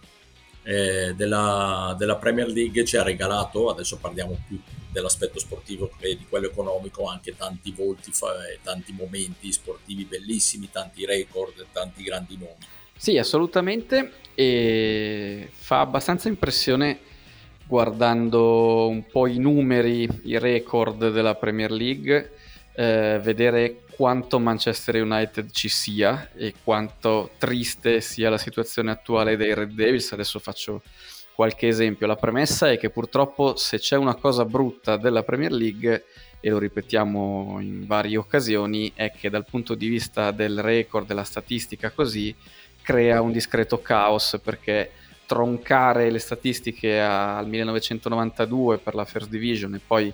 eh, 0.62 1.12
della, 1.14 1.94
della, 1.98 2.16
Premier 2.16 2.48
League 2.48 2.84
ci 2.84 2.96
ha 2.96 3.02
regalato, 3.02 3.68
adesso 3.68 3.98
parliamo 3.98 4.38
più 4.48 4.58
dell'aspetto 4.90 5.38
sportivo 5.38 5.90
che 5.98 6.16
di 6.16 6.24
quello 6.26 6.46
economico, 6.46 7.06
anche 7.06 7.36
tanti 7.36 7.72
volti, 7.72 8.12
fa, 8.12 8.32
tanti 8.62 8.92
momenti 8.92 9.52
sportivi 9.52 10.04
bellissimi, 10.04 10.70
tanti 10.70 11.04
record, 11.04 11.66
tanti 11.70 12.02
grandi 12.02 12.36
nomi. 12.38 12.66
Sì, 12.96 13.18
assolutamente, 13.18 14.12
e 14.34 15.50
fa 15.52 15.80
abbastanza 15.80 16.28
impressione 16.28 16.98
guardando 17.66 18.86
un 18.86 19.04
po' 19.10 19.26
i 19.26 19.38
numeri, 19.38 20.08
i 20.24 20.38
record 20.38 21.10
della 21.10 21.34
Premier 21.34 21.72
League, 21.72 22.30
eh, 22.74 23.20
vedere 23.22 23.82
quanto 23.90 24.38
Manchester 24.38 25.02
United 25.02 25.50
ci 25.50 25.68
sia 25.68 26.30
e 26.34 26.54
quanto 26.62 27.30
triste 27.38 28.00
sia 28.00 28.30
la 28.30 28.38
situazione 28.38 28.90
attuale 28.90 29.36
dei 29.36 29.54
Red 29.54 29.72
Devils. 29.72 30.12
Adesso 30.12 30.38
faccio 30.38 30.82
qualche 31.34 31.68
esempio. 31.68 32.06
La 32.06 32.16
premessa 32.16 32.70
è 32.70 32.78
che 32.78 32.90
purtroppo 32.90 33.56
se 33.56 33.78
c'è 33.78 33.96
una 33.96 34.14
cosa 34.14 34.44
brutta 34.44 34.96
della 34.96 35.22
Premier 35.22 35.52
League, 35.52 36.04
e 36.44 36.50
lo 36.50 36.58
ripetiamo 36.58 37.56
in 37.60 37.86
varie 37.86 38.18
occasioni, 38.18 38.92
è 38.94 39.10
che 39.12 39.30
dal 39.30 39.46
punto 39.46 39.74
di 39.74 39.88
vista 39.88 40.30
del 40.30 40.60
record, 40.60 41.06
della 41.06 41.24
statistica 41.24 41.90
così, 41.90 42.34
crea 42.82 43.22
un 43.22 43.32
discreto 43.32 43.80
caos 43.80 44.38
perché 44.44 44.90
troncare 45.24 46.10
le 46.10 46.18
statistiche 46.18 47.00
al 47.00 47.48
1992 47.48 48.76
per 48.76 48.94
la 48.94 49.06
First 49.06 49.30
Division 49.30 49.72
e 49.72 49.80
poi 49.84 50.12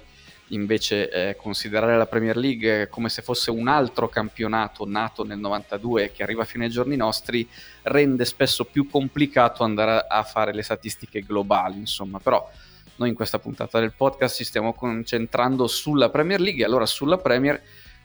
invece 0.50 1.10
eh, 1.10 1.36
considerare 1.36 1.96
la 1.96 2.06
Premier 2.06 2.36
League 2.36 2.88
come 2.88 3.08
se 3.08 3.22
fosse 3.22 3.50
un 3.50 3.68
altro 3.68 4.08
campionato 4.08 4.86
nato 4.86 5.24
nel 5.24 5.38
92 5.38 6.12
che 6.12 6.22
arriva 6.22 6.44
fino 6.44 6.64
ai 6.64 6.70
giorni 6.70 6.96
nostri 6.96 7.48
rende 7.82 8.24
spesso 8.24 8.64
più 8.64 8.88
complicato 8.88 9.62
andare 9.62 10.04
a 10.08 10.22
fare 10.22 10.52
le 10.52 10.62
statistiche 10.62 11.20
globali, 11.20 11.78
insomma, 11.78 12.18
però 12.18 12.48
noi 12.96 13.08
in 13.08 13.14
questa 13.14 13.38
puntata 13.38 13.80
del 13.80 13.92
podcast 13.96 14.36
ci 14.36 14.44
stiamo 14.44 14.74
concentrando 14.74 15.66
sulla 15.66 16.10
Premier 16.10 16.40
League, 16.40 16.64
allora 16.64 16.86
sulla 16.86 17.16
Premier 17.16 17.60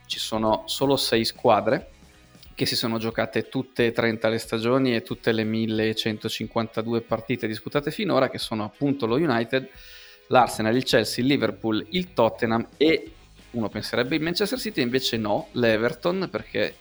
ci 0.06 0.20
sono 0.20 0.64
solo 0.68 0.96
sei 0.96 1.26
squadre 1.26 1.90
che 2.56 2.66
si 2.66 2.78
sono 2.78 2.98
giocate 2.98 3.50
tutte 3.50 3.88
e 3.88 3.92
30 3.92 4.30
le 4.30 4.38
stagioni 4.38 4.96
e 4.96 5.02
tutte 5.02 5.34
le 5.34 5.44
1152 5.44 7.02
partite 7.02 7.48
disputate 7.48 7.92
finora, 7.92 8.30
che 8.30 8.38
sono 8.38 8.64
appunto 8.64 9.06
lo 9.06 9.16
United, 9.16 9.68
l'Arsenal, 10.28 10.76
il 10.76 10.84
Chelsea, 10.84 11.24
il 11.24 11.30
Liverpool, 11.30 11.86
il 11.92 12.14
Tottenham 12.14 12.68
e 12.78 13.12
uno 13.52 13.70
penserebbe 13.70 14.16
il 14.16 14.22
Manchester 14.22 14.60
City, 14.60 14.82
invece 14.82 15.18
no, 15.18 15.48
l'Everton, 15.54 16.28
perché 16.30 16.76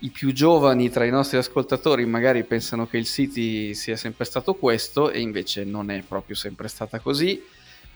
i 0.00 0.10
più 0.10 0.32
giovani 0.32 0.90
tra 0.90 1.04
i 1.04 1.10
nostri 1.10 1.38
ascoltatori 1.38 2.04
magari 2.06 2.42
pensano 2.44 2.86
che 2.86 2.96
il 2.96 3.06
City 3.06 3.74
sia 3.74 3.96
sempre 3.96 4.24
stato 4.24 4.54
questo 4.54 5.10
e 5.10 5.20
invece 5.20 5.64
non 5.64 5.90
è 5.90 6.02
proprio 6.02 6.34
sempre 6.34 6.68
stata 6.68 6.98
così. 6.98 7.42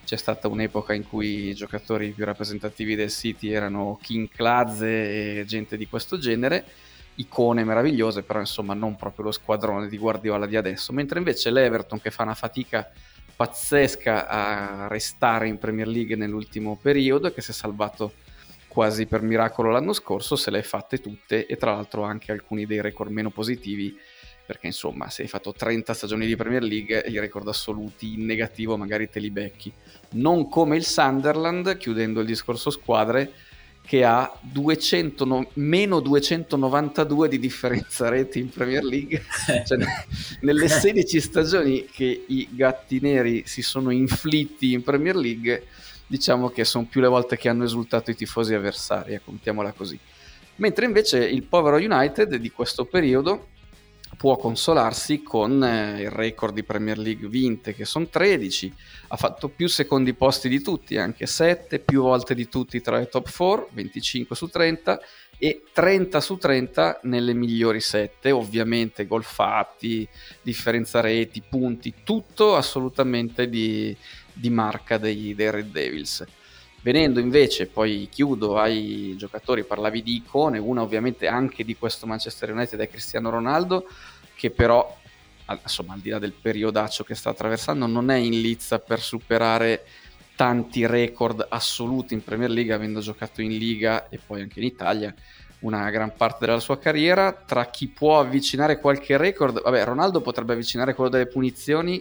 C'è 0.05 0.17
stata 0.17 0.47
un'epoca 0.47 0.93
in 0.93 1.09
cui 1.09 1.49
i 1.49 1.55
giocatori 1.55 2.11
più 2.11 2.25
rappresentativi 2.25 2.95
del 2.95 3.11
City 3.11 3.51
erano 3.51 3.99
King 4.01 4.29
Klazze 4.29 5.41
e 5.41 5.45
gente 5.47 5.77
di 5.77 5.89
questo 5.89 6.17
genere, 6.17 6.65
icone 7.17 7.65
meravigliose, 7.65 8.23
però 8.23 8.39
insomma 8.39 8.75
non 8.75 8.95
proprio 8.95 9.27
lo 9.27 9.33
squadrone 9.33 9.89
di 9.89 9.99
Guardiola 9.99 10.47
di 10.47 10.55
adesso, 10.55 10.93
mentre 10.93 11.19
invece 11.19 11.51
l'Everton 11.51 12.01
che 12.01 12.13
fa 12.13 12.23
una 12.23 12.35
fatica 12.35 12.89
pazzesca 13.37 14.27
a 14.27 14.89
restare 14.89 15.47
in 15.47 15.59
Premier 15.59 15.87
League 15.87 16.17
nell'ultimo 16.17 16.79
periodo 16.81 17.29
e 17.29 17.35
che 17.35 17.43
si 17.43 17.51
è 17.51 17.55
salvato 17.55 18.15
quasi 18.67 19.07
per 19.07 19.23
miracolo 19.23 19.71
l'anno 19.71 19.93
scorso, 19.93 20.37
se 20.37 20.51
le 20.51 20.59
hai 20.59 20.65
fatte 20.65 21.01
tutte 21.01 21.47
e 21.47 21.57
tra 21.57 21.73
l'altro 21.73 22.03
anche 22.03 22.33
alcuni 22.33 22.67
dei 22.67 22.81
record 22.81 23.11
meno 23.11 23.31
positivi 23.31 23.97
perché 24.47 24.67
insomma 24.67 25.11
se 25.11 25.23
hai 25.23 25.29
fatto 25.29 25.53
30 25.53 25.93
stagioni 25.93 26.25
di 26.25 26.37
Premier 26.37 26.63
League 26.63 27.05
i 27.09 27.19
record 27.19 27.49
assoluti 27.49 28.15
in 28.15 28.25
negativo 28.25 28.77
magari 28.77 29.09
te 29.11 29.19
li 29.19 29.31
becchi. 29.31 29.73
Non 30.13 30.49
come 30.49 30.77
il 30.77 30.85
Sunderland 30.85 31.77
chiudendo 31.77 32.21
il 32.21 32.27
discorso 32.27 32.71
squadre 32.71 33.33
che 33.87 34.05
ha 34.05 34.37
200 34.41 35.25
no, 35.25 35.49
meno 35.55 36.01
292 36.01 37.29
di 37.29 37.39
differenza 37.39 38.09
reti 38.09 38.41
in 38.41 38.51
Premier 38.51 38.83
League. 38.83 39.23
cioè, 39.65 39.79
nelle 40.41 40.69
16 40.69 41.21
stagioni 41.21 41.87
che 41.87 42.25
i 42.27 42.49
gatti 42.51 42.99
neri 43.01 43.45
si 43.47 43.63
sono 43.63 43.91
inflitti 43.91 44.73
in 44.73 44.83
Premier 44.83 45.15
League, 45.15 45.67
diciamo 46.05 46.51
che 46.51 46.65
sono 46.65 46.87
più 46.91 47.01
le 47.01 47.07
volte 47.07 47.37
che 47.39 47.49
hanno 47.49 47.63
esultato 47.63 48.11
i 48.11 48.17
tifosi 48.17 48.55
avversari, 48.55 49.21
contiamola 49.25 49.71
così. 49.73 49.99
Mentre 50.57 50.85
invece 50.85 51.25
il 51.25 51.45
povero 51.45 51.77
United 51.77 52.35
di 52.35 52.51
questo 52.51 52.87
periodo 52.87 53.49
può 54.17 54.37
consolarsi 54.37 55.23
con 55.23 55.63
eh, 55.63 56.03
il 56.03 56.11
record 56.11 56.55
di 56.55 56.63
Premier 56.63 56.99
League 56.99 57.29
vinte 57.29 57.75
che 57.75 57.85
sono 57.85 58.07
13, 58.07 58.73
ha 59.09 59.17
fatto 59.17 59.49
più 59.49 59.69
secondi 59.69 60.15
posti 60.15 60.49
di 60.49 60.61
tutti, 60.63 60.97
anche 60.97 61.27
7, 61.27 61.79
più 61.81 62.03
volte 62.03 62.35
di 62.35 62.49
tutti 62.49 62.81
tra 62.81 63.01
i 63.01 63.09
top 63.09 63.31
4, 63.31 63.69
25 63.73 64.37
su 64.37 64.49
30 64.49 65.01
e 65.39 65.65
30 65.71 66.21
su 66.21 66.37
30 66.37 67.01
nelle 67.03 67.35
migliori 67.35 67.81
7, 67.81 68.31
ovviamente 68.31 69.07
gol 69.07 69.25
fatti, 69.25 70.09
differenza 70.41 71.01
reti, 71.01 71.43
punti, 71.47 71.95
tutto 72.03 72.57
assolutamente 72.57 73.49
di, 73.49 73.95
di 74.33 74.51
marca 74.51 74.97
dei, 74.97 75.35
dei 75.35 75.51
Red 75.51 75.71
Devils. 75.71 76.25
Venendo 76.87 77.19
invece, 77.19 77.67
poi 77.67 78.07
chiudo 78.09 78.59
ai 78.59 79.17
giocatori, 79.19 79.65
parlavi 79.65 80.05
di 80.05 80.15
icone, 80.15 80.59
una 80.59 80.83
ovviamente 80.83 81.27
anche 81.27 81.65
di 81.65 81.75
questo 81.75 82.07
Manchester 82.07 82.53
United 82.53 82.79
è 82.79 82.89
Cristiano 82.89 83.29
Ronaldo, 83.29 83.89
che 84.37 84.53
però, 84.53 84.97
insomma, 85.65 85.95
al 85.95 85.99
di 85.99 86.11
là 86.11 86.21
del 86.21 86.31
periodaccio 86.31 87.03
che 87.03 87.17
sta 87.17 87.31
attraversando, 87.31 87.89
non 87.89 88.13
è 88.13 88.15
in 88.15 88.41
lizza 88.41 88.79
per 88.79 89.01
superare 89.01 89.85
tanti 90.37 90.87
record 90.87 91.45
assoluti 91.49 92.15
in 92.15 92.23
Premier 92.23 92.51
League, 92.51 92.73
avendo 92.73 93.01
giocato 93.01 93.43
in 93.43 93.59
Liga 93.59 94.09
e 94.09 94.21
poi 94.25 94.43
anche 94.43 94.61
in 94.61 94.67
Italia 94.67 95.13
una 95.63 95.91
gran 95.91 96.13
parte 96.17 96.47
della 96.47 96.61
sua 96.61 96.79
carriera. 96.79 97.33
Tra 97.33 97.67
chi 97.67 97.89
può 97.89 98.21
avvicinare 98.21 98.79
qualche 98.79 99.17
record, 99.17 99.61
vabbè, 99.61 99.83
Ronaldo 99.83 100.21
potrebbe 100.21 100.53
avvicinare 100.53 100.95
quello 100.95 101.11
delle 101.11 101.27
punizioni, 101.27 102.01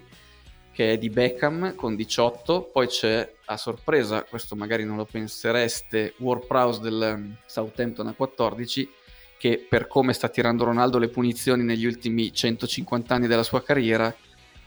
che 0.76 0.92
è 0.92 0.98
di 0.98 1.10
Beckham 1.10 1.74
con 1.74 1.96
18, 1.96 2.70
poi 2.74 2.88
c'è 2.88 3.34
a 3.46 3.56
sorpresa, 3.56 4.24
questo 4.24 4.58
magari 4.58 4.84
non 4.84 4.98
lo 4.98 5.06
pensereste, 5.06 6.16
Ward 6.18 6.48
Prowse 6.48 6.82
del 6.82 7.38
Southampton 7.46 8.08
a 8.08 8.14
14, 8.14 8.90
che 9.38 9.66
per 9.70 9.88
come 9.88 10.12
sta 10.12 10.28
tirando 10.28 10.66
Ronaldo 10.66 10.98
le 10.98 11.08
punizioni 11.08 11.64
negli 11.64 11.86
ultimi 11.86 12.34
150 12.34 13.16
anni 13.16 13.28
della 13.28 13.44
sua 13.44 13.64
carriera, 13.64 14.14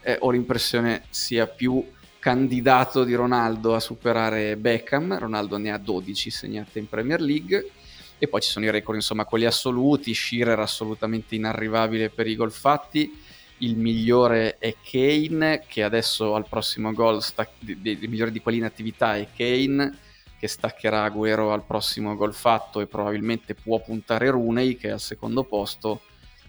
eh, 0.00 0.16
ho 0.18 0.30
l'impressione 0.30 1.02
sia 1.10 1.46
più 1.46 1.84
candidato 2.18 3.04
di 3.04 3.12
Ronaldo 3.12 3.74
a 3.74 3.80
superare 3.80 4.56
Beckham, 4.56 5.18
Ronaldo 5.18 5.58
ne 5.58 5.72
ha 5.72 5.76
12 5.76 6.30
segnate 6.30 6.78
in 6.78 6.88
Premier 6.88 7.20
League. 7.20 7.70
E 8.16 8.28
poi 8.28 8.40
ci 8.40 8.48
sono 8.48 8.64
i 8.64 8.70
record 8.70 8.96
insomma 8.96 9.26
quelli 9.26 9.44
assoluti, 9.44 10.14
Shearer 10.14 10.58
assolutamente 10.58 11.34
inarrivabile 11.34 12.08
per 12.08 12.26
i 12.26 12.34
gol 12.34 12.50
fatti, 12.50 13.12
il 13.58 13.76
migliore 13.76 14.58
è 14.58 14.74
Kane 14.82 15.64
che 15.66 15.82
adesso 15.82 16.34
al 16.34 16.46
prossimo 16.48 16.92
gol, 16.92 17.22
sta, 17.22 17.48
il 17.60 18.08
migliore 18.08 18.30
di 18.30 18.40
quelli 18.40 18.58
in 18.58 18.64
attività 18.64 19.16
è 19.16 19.26
Kane 19.34 19.98
che 20.38 20.48
staccherà 20.48 21.04
Agüero 21.04 21.50
al 21.50 21.64
prossimo 21.64 22.14
gol 22.14 22.34
fatto 22.34 22.80
e 22.80 22.86
probabilmente 22.86 23.54
può 23.54 23.80
puntare 23.80 24.30
Rooney 24.30 24.76
che 24.76 24.88
è 24.88 24.92
al 24.92 25.00
secondo 25.00 25.44
posto 25.44 26.02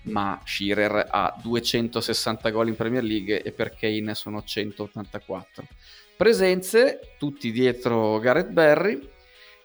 ma 0.03 0.39
Shearer 0.43 1.07
ha 1.09 1.35
260 1.41 2.49
gol 2.51 2.69
in 2.69 2.75
Premier 2.75 3.03
League 3.03 3.41
e 3.41 3.51
per 3.51 3.75
Kane 3.75 4.15
sono 4.15 4.43
184. 4.43 5.67
Presenze, 6.15 7.15
tutti 7.17 7.51
dietro 7.51 8.19
Gareth 8.19 8.49
Barry, 8.49 8.99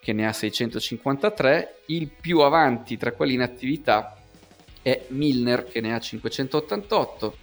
che 0.01 0.13
ne 0.13 0.27
ha 0.27 0.33
653, 0.33 1.83
il 1.87 2.09
più 2.09 2.41
avanti 2.41 2.97
tra 2.97 3.13
quelli 3.13 3.35
in 3.35 3.43
attività 3.43 4.24
è 4.85 5.07
Milner, 5.09 5.65
che 5.65 5.81
ne 5.81 5.95
ha 5.95 5.99
588, 5.99 7.37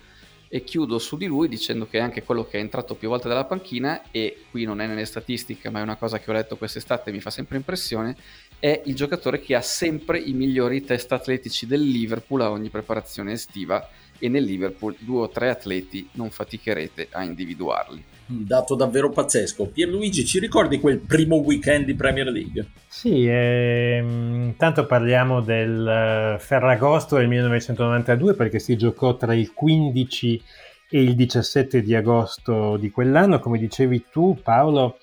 e 0.53 0.63
chiudo 0.63 0.99
su 0.99 1.17
di 1.17 1.25
lui 1.27 1.47
dicendo 1.47 1.87
che 1.87 1.97
è 1.97 2.01
anche 2.01 2.23
quello 2.23 2.45
che 2.45 2.57
è 2.57 2.59
entrato 2.59 2.95
più 2.95 3.07
volte 3.07 3.29
dalla 3.29 3.45
panchina 3.45 4.03
e 4.11 4.43
qui 4.51 4.65
non 4.65 4.81
è 4.81 4.85
nelle 4.85 5.05
statistiche 5.05 5.69
ma 5.69 5.79
è 5.79 5.81
una 5.81 5.95
cosa 5.95 6.19
che 6.19 6.29
ho 6.29 6.33
letto 6.33 6.57
quest'estate 6.57 7.09
e 7.09 7.13
mi 7.13 7.21
fa 7.21 7.29
sempre 7.29 7.55
impressione 7.55 8.17
è 8.59 8.81
il 8.83 8.93
giocatore 8.93 9.39
che 9.39 9.55
ha 9.55 9.61
sempre 9.61 10.19
i 10.19 10.33
migliori 10.33 10.83
test 10.83 11.09
atletici 11.13 11.65
del 11.65 11.79
Liverpool 11.81 12.41
a 12.41 12.51
ogni 12.51 12.67
preparazione 12.67 13.31
estiva 13.31 13.89
e 14.19 14.27
nel 14.27 14.43
Liverpool 14.43 14.95
due 14.99 15.21
o 15.21 15.29
tre 15.29 15.49
atleti 15.49 16.07
non 16.11 16.29
faticherete 16.29 17.07
a 17.09 17.23
individuarli. 17.23 18.03
Dato 18.33 18.75
davvero 18.75 19.09
pazzesco. 19.09 19.65
Pierluigi, 19.67 20.25
ci 20.25 20.39
ricordi 20.39 20.79
quel 20.79 20.99
primo 20.99 21.35
weekend 21.37 21.83
di 21.83 21.95
Premier 21.95 22.27
League? 22.27 22.65
Sì, 22.87 23.27
ehm, 23.27 24.43
intanto 24.45 24.85
parliamo 24.85 25.41
del 25.41 25.85
eh, 25.85 26.39
Ferragosto 26.39 27.17
del 27.17 27.27
1992 27.27 28.33
perché 28.35 28.59
si 28.59 28.77
giocò 28.77 29.17
tra 29.17 29.33
il 29.33 29.51
15 29.51 30.43
e 30.89 31.01
il 31.01 31.15
17 31.15 31.81
di 31.81 31.93
agosto 31.93 32.77
di 32.77 32.89
quell'anno. 32.89 33.39
Come 33.39 33.57
dicevi 33.57 34.05
tu, 34.09 34.37
Paolo, 34.41 34.97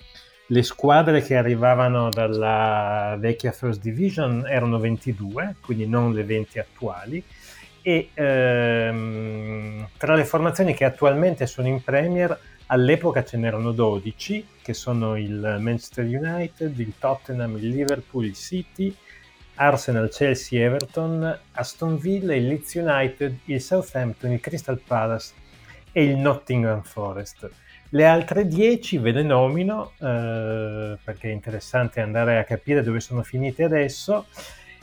le 0.47 0.62
squadre 0.62 1.20
che 1.20 1.37
arrivavano 1.37 2.08
dalla 2.08 3.14
vecchia 3.20 3.52
First 3.52 3.82
Division 3.82 4.47
erano 4.49 4.78
22, 4.78 5.56
quindi 5.61 5.87
non 5.87 6.14
le 6.14 6.25
20 6.25 6.58
attuali, 6.58 7.23
e 7.82 8.08
ehm, 8.14 9.88
tra 9.99 10.14
le 10.14 10.25
formazioni 10.25 10.73
che 10.73 10.87
attualmente 10.87 11.47
sono 11.47 11.68
in 11.68 11.85
Premier 11.85 12.38
all'epoca 12.68 13.25
ce 13.25 13.37
n'erano 13.37 13.72
12, 13.72 14.46
che 14.62 14.75
sono 14.75 15.16
il 15.16 15.57
Manchester 15.61 16.04
United, 16.04 16.78
il 16.78 16.94
Tottenham, 16.98 17.57
il 17.57 17.68
Liverpool, 17.68 18.24
il 18.24 18.35
City, 18.35 18.94
Arsenal, 19.54 20.09
Chelsea, 20.11 20.64
Everton, 20.64 21.38
Aston 21.52 21.98
Villa, 21.98 22.35
il 22.35 22.46
Leeds 22.46 22.74
United, 22.74 23.38
il 23.46 23.61
Southampton, 23.61 24.33
il 24.33 24.40
Crystal 24.40 24.81
Palace 24.81 25.33
e 25.92 26.04
il 26.04 26.16
Nottingham 26.16 26.83
Forest. 26.83 27.50
Le 27.90 28.04
altre 28.04 28.46
10 28.46 28.98
ve 28.98 29.12
le 29.12 29.22
nomino 29.22 29.92
eh, 29.98 30.96
perché 31.02 31.28
è 31.28 31.33
interessante 31.33 32.00
andare 32.00 32.38
a 32.38 32.44
capire 32.44 32.83
dove 32.83 33.00
sono 33.00 33.22
finite 33.22 33.64
adesso. 33.64 34.26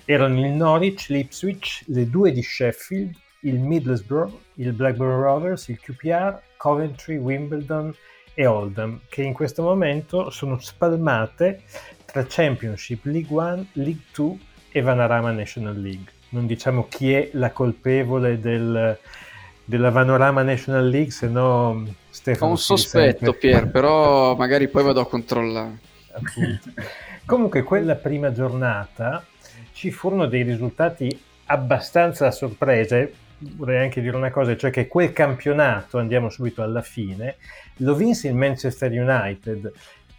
Erano 0.05 0.39
il 0.43 0.51
Norwich, 0.51 1.09
l'Ipswich, 1.09 1.83
le 1.87 2.09
due 2.09 2.31
di 2.31 2.41
Sheffield, 2.41 3.15
il 3.45 3.59
Middlesbrough, 3.59 4.31
il 4.55 4.73
Blackburn 4.73 5.21
Rovers, 5.21 5.67
il 5.69 5.79
QPR, 5.79 6.39
Coventry, 6.57 7.17
Wimbledon 7.17 7.93
e 8.33 8.45
Oldham, 8.45 8.99
che 9.07 9.23
in 9.23 9.33
questo 9.33 9.61
momento 9.61 10.29
sono 10.29 10.59
spalmate 10.59 11.61
tra 12.05 12.25
Championship, 12.27 13.05
League 13.05 13.35
One, 13.35 13.67
League 13.73 14.03
Two 14.11 14.37
e 14.71 14.81
Vanarama 14.81 15.31
National 15.31 15.79
League. 15.79 16.11
Non 16.29 16.45
diciamo 16.45 16.87
chi 16.89 17.13
è 17.13 17.29
la 17.33 17.51
colpevole 17.51 18.39
del, 18.39 18.97
della 19.63 19.89
Vanorama 19.89 20.41
National 20.41 20.87
League, 20.87 21.11
se 21.11 21.27
no 21.27 21.85
Stefano... 22.09 22.47
Ho 22.47 22.53
un 22.53 22.57
sospetto, 22.57 23.25
sempre... 23.25 23.39
Pier, 23.39 23.67
però 23.69 24.35
magari 24.37 24.67
poi 24.67 24.83
vado 24.83 25.01
a 25.01 25.07
controllare. 25.07 25.79
Comunque, 27.25 27.63
quella 27.63 27.95
prima 27.95 28.31
giornata 28.31 29.25
ci 29.73 29.91
furono 29.91 30.27
dei 30.27 30.43
risultati 30.43 31.19
abbastanza 31.45 32.27
a 32.27 32.31
sorprese. 32.31 33.13
Vorrei 33.37 33.83
anche 33.83 34.01
dire 34.01 34.15
una 34.15 34.31
cosa, 34.31 34.55
cioè 34.55 34.71
che 34.71 34.87
quel 34.87 35.11
campionato, 35.11 35.97
andiamo 35.97 36.29
subito 36.29 36.63
alla 36.63 36.81
fine, 36.81 37.35
lo 37.77 37.93
vinse 37.95 38.27
il 38.27 38.35
Manchester 38.35 38.91
United, 38.91 39.71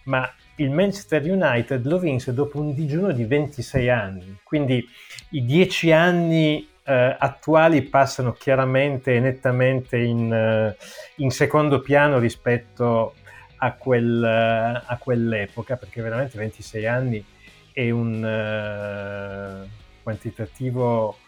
ma 0.05 0.31
il 0.57 0.71
Manchester 0.71 1.23
United 1.23 1.87
lo 1.87 1.99
vinse 1.99 2.33
dopo 2.33 2.61
un 2.61 2.75
digiuno 2.75 3.13
di 3.13 3.25
26 3.25 3.91
anni, 3.91 4.39
quindi 4.43 4.87
i 5.31 5.45
10 5.45 5.93
anni 5.93 6.69
eh, 6.85 7.17
attuali 7.19 7.83
passano 7.83 8.33
chiaramente 8.33 9.17
e 9.17 9.21
nettamente 9.21 9.99
in, 9.99 10.33
eh, 10.33 10.77
in 11.17 11.31
secondo 11.31 11.81
piano 11.81 12.19
rispetto 12.19 13.15
a, 13.57 13.73
quel, 13.73 14.23
eh, 14.23 14.83
a, 14.87 14.97
quell'epoca, 14.99 15.77
perché 15.77 16.01
veramente 16.01 16.39
26 16.39 16.87
anni 16.87 17.25
è 17.73 17.91
un 17.91 18.23
uh, 18.23 19.69
quantitativo 20.03 21.19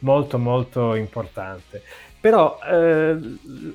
molto 0.00 0.38
molto 0.38 0.94
importante. 0.94 1.82
Però 2.20 2.58
eh, 2.62 3.16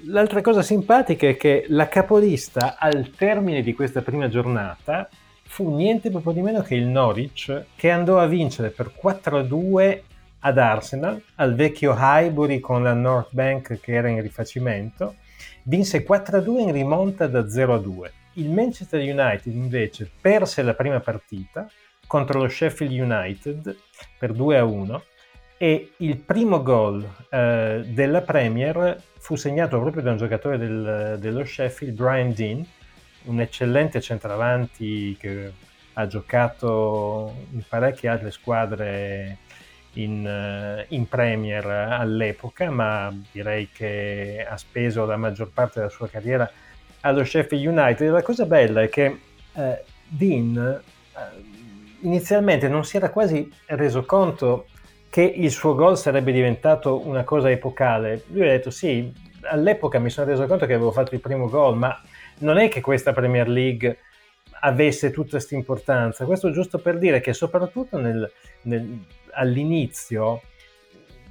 l'altra 0.06 0.42
cosa 0.42 0.62
simpatica 0.62 1.28
è 1.28 1.36
che 1.36 1.66
la 1.70 1.88
capolista 1.88 2.78
al 2.78 3.10
termine 3.10 3.64
di 3.64 3.74
questa 3.74 4.02
prima 4.02 4.28
giornata 4.30 5.10
fu 5.48 5.74
niente 5.76 6.12
proprio 6.12 6.34
di 6.34 6.42
meno 6.42 6.62
che 6.62 6.76
il 6.76 6.86
Norwich 6.86 7.66
che 7.76 7.90
andò 7.90 8.20
a 8.20 8.28
vincere 8.28 8.70
per 8.70 8.92
4-2 9.02 10.02
ad 10.40 10.58
Arsenal, 10.60 11.20
al 11.36 11.56
vecchio 11.56 11.96
Highbury 11.98 12.60
con 12.60 12.84
la 12.84 12.94
North 12.94 13.30
Bank 13.32 13.80
che 13.80 13.94
era 13.94 14.10
in 14.10 14.22
rifacimento, 14.22 15.16
vinse 15.64 16.06
4-2 16.06 16.60
in 16.60 16.72
rimonta 16.72 17.26
da 17.26 17.42
0-2. 17.42 18.12
Il 18.34 18.52
Manchester 18.52 19.00
United 19.00 19.52
invece 19.52 20.12
perse 20.22 20.62
la 20.62 20.76
prima 20.76 21.00
partita 21.00 21.68
contro 22.06 22.42
lo 22.42 22.48
Sheffield 22.48 22.94
United 22.94 23.76
per 24.20 24.34
2-1 24.34 25.00
e 25.58 25.92
il 25.98 26.18
primo 26.18 26.62
gol 26.62 27.08
eh, 27.30 27.84
della 27.88 28.22
Premier 28.22 29.02
fu 29.20 29.36
segnato 29.36 29.80
proprio 29.80 30.04
da 30.04 30.12
un 30.12 30.18
giocatore 30.18 30.58
del, 30.58 31.18
dello 31.20 31.46
Sheffield, 31.46 31.96
Brian 31.96 32.34
Dean, 32.34 32.66
un 33.24 33.40
eccellente 33.40 34.02
centravanti 34.02 35.16
che 35.20 35.52
ha 35.94 36.08
giocato 36.08 37.34
in 37.52 37.64
parecchie 37.68 38.10
altre 38.10 38.32
squadre 38.32 39.38
in, 39.94 40.28
eh, 40.28 40.86
in, 40.90 41.08
Premier 41.08 41.66
all'epoca, 41.66 42.70
ma 42.70 43.12
direi 43.32 43.70
che 43.72 44.46
ha 44.48 44.58
speso 44.58 45.06
la 45.06 45.18
maggior 45.18 45.50
parte 45.52 45.80
della 45.80 45.92
sua 45.92 46.10
carriera 46.10 46.50
allo 47.00 47.24
Sheffield 47.24 47.66
United. 47.66 48.10
La 48.10 48.22
cosa 48.22 48.46
bella 48.46 48.82
è 48.82 48.90
che 48.90 49.20
eh, 49.54 49.84
Dean 50.08 50.58
eh, 50.58 51.20
inizialmente 52.02 52.68
non 52.68 52.84
si 52.84 52.98
era 52.98 53.10
quasi 53.10 53.50
reso 53.68 54.06
conto 54.06 54.68
che 55.16 55.22
il 55.22 55.50
suo 55.50 55.76
gol 55.76 55.98
sarebbe 55.98 56.34
diventato 56.34 57.08
una 57.08 57.24
cosa 57.24 57.50
epocale. 57.50 58.24
Lui 58.32 58.42
ha 58.42 58.52
detto 58.52 58.70
sì, 58.70 59.10
all'epoca 59.44 59.98
mi 59.98 60.10
sono 60.10 60.30
reso 60.30 60.46
conto 60.46 60.66
che 60.66 60.74
avevo 60.74 60.92
fatto 60.92 61.16
il 61.16 61.22
primo 61.22 61.48
gol, 61.48 61.78
ma 61.78 61.98
non 62.40 62.58
è 62.58 62.68
che 62.68 62.82
questa 62.82 63.14
Premier 63.14 63.48
League 63.48 64.00
avesse 64.60 65.12
tutta 65.12 65.30
questa 65.30 65.56
importanza. 65.56 66.26
Questo 66.26 66.52
giusto 66.52 66.80
per 66.80 66.98
dire 66.98 67.22
che 67.22 67.32
soprattutto 67.32 67.98
nel, 67.98 68.30
nel 68.64 69.06
all'inizio 69.32 70.42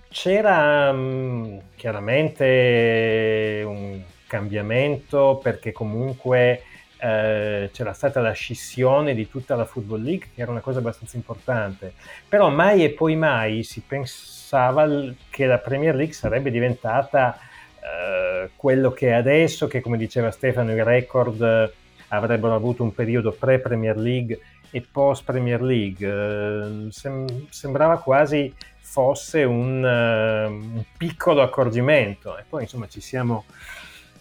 c'era 0.08 0.88
um, 0.88 1.60
chiaramente 1.76 3.62
un 3.66 4.00
cambiamento 4.26 5.38
perché 5.42 5.72
comunque 5.72 6.62
eh, 6.98 7.70
c'era 7.72 7.92
stata 7.92 8.20
la 8.20 8.33
scissione 8.33 9.14
di 9.14 9.28
tutta 9.28 9.54
la 9.54 9.64
Football 9.64 10.02
League, 10.02 10.28
che 10.35 10.42
era 10.42 10.50
una 10.50 10.61
cosa 10.61 10.78
abbastanza 10.78 11.16
importante. 11.16 11.94
Però 12.28 12.50
mai 12.50 12.85
e 12.85 12.90
poi 12.90 13.16
mai 13.16 13.62
si 13.62 13.83
pensava 13.87 14.88
che 15.30 15.46
la 15.46 15.59
Premier 15.59 15.94
League 15.94 16.14
sarebbe 16.14 16.50
diventata 16.50 17.38
eh, 17.80 18.50
quello 18.57 18.92
che 18.92 19.09
è 19.09 19.12
adesso, 19.12 19.66
che 19.66 19.80
come 19.80 19.96
diceva 19.96 20.30
Stefano, 20.30 20.72
i 20.72 20.83
record 20.83 21.40
eh, 21.42 21.72
avrebbero 22.09 22.54
avuto 22.54 22.83
un 22.83 22.94
periodo 22.94 23.33
pre-Premier 23.33 23.96
League 23.96 24.38
e 24.70 24.80
post-Premier 24.80 25.62
League. 25.62 26.07
Eh, 26.07 26.90
sem- 26.90 27.46
sembrava 27.50 27.98
quasi 27.98 28.52
fosse 28.94 29.42
un, 29.42 29.83
uh, 29.83 30.52
un, 30.52 30.85
piccolo 30.96 31.42
accorgimento 31.42 32.38
e 32.38 32.44
poi 32.48 32.62
insomma 32.62 32.87
ci 32.87 33.00
siamo, 33.00 33.44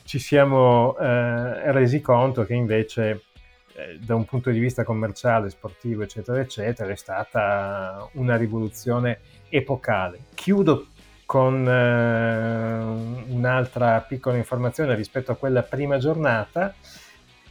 ci 0.03 0.19
siamo 0.19 0.89
uh, 0.89 1.71
resi 1.71 2.01
conto 2.01 2.45
che 2.45 2.53
invece 2.53 3.23
eh, 3.75 3.97
da 3.99 4.15
un 4.15 4.25
punto 4.25 4.51
di 4.51 4.59
vista 4.59 4.83
commerciale, 4.83 5.49
sportivo 5.49 6.03
eccetera 6.03 6.39
eccetera 6.39 6.91
è 6.91 6.95
stata 6.95 8.07
una 8.13 8.35
rivoluzione 8.35 9.19
epocale. 9.49 10.25
Chiudo 10.33 10.87
con 11.25 11.65
uh, 11.65 13.33
un'altra 13.33 13.99
piccola 14.01 14.37
informazione 14.37 14.95
rispetto 14.95 15.31
a 15.31 15.35
quella 15.35 15.63
prima 15.63 15.97
giornata. 15.97 16.73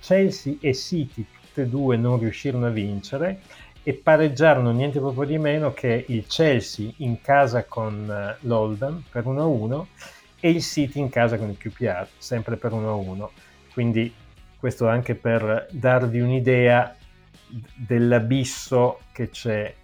Chelsea 0.00 0.56
e 0.60 0.74
City 0.74 1.24
tutte 1.52 1.62
e 1.62 1.66
due 1.66 1.96
non 1.96 2.18
riuscirono 2.18 2.66
a 2.66 2.70
vincere 2.70 3.40
e 3.82 3.94
pareggiarono 3.94 4.70
niente 4.70 5.00
proprio 5.00 5.24
di 5.24 5.38
meno 5.38 5.72
che 5.72 6.04
il 6.08 6.26
Chelsea 6.26 6.90
in 6.98 7.20
casa 7.20 7.64
con 7.64 8.08
eh, 8.08 8.36
l'Oldham 8.46 9.02
per 9.10 9.24
1-1 9.24 9.84
e 10.44 10.50
il 10.50 10.60
City 10.60 10.98
in 10.98 11.08
casa 11.08 11.38
con 11.38 11.48
il 11.48 11.56
QPR 11.56 12.08
sempre 12.18 12.56
per 12.56 12.72
1-1 12.72 13.28
quindi 13.72 14.12
questo 14.58 14.86
anche 14.86 15.14
per 15.14 15.68
darvi 15.70 16.20
un'idea 16.20 16.96
dell'abisso 17.74 19.00
che 19.12 19.30
c'è 19.30 19.74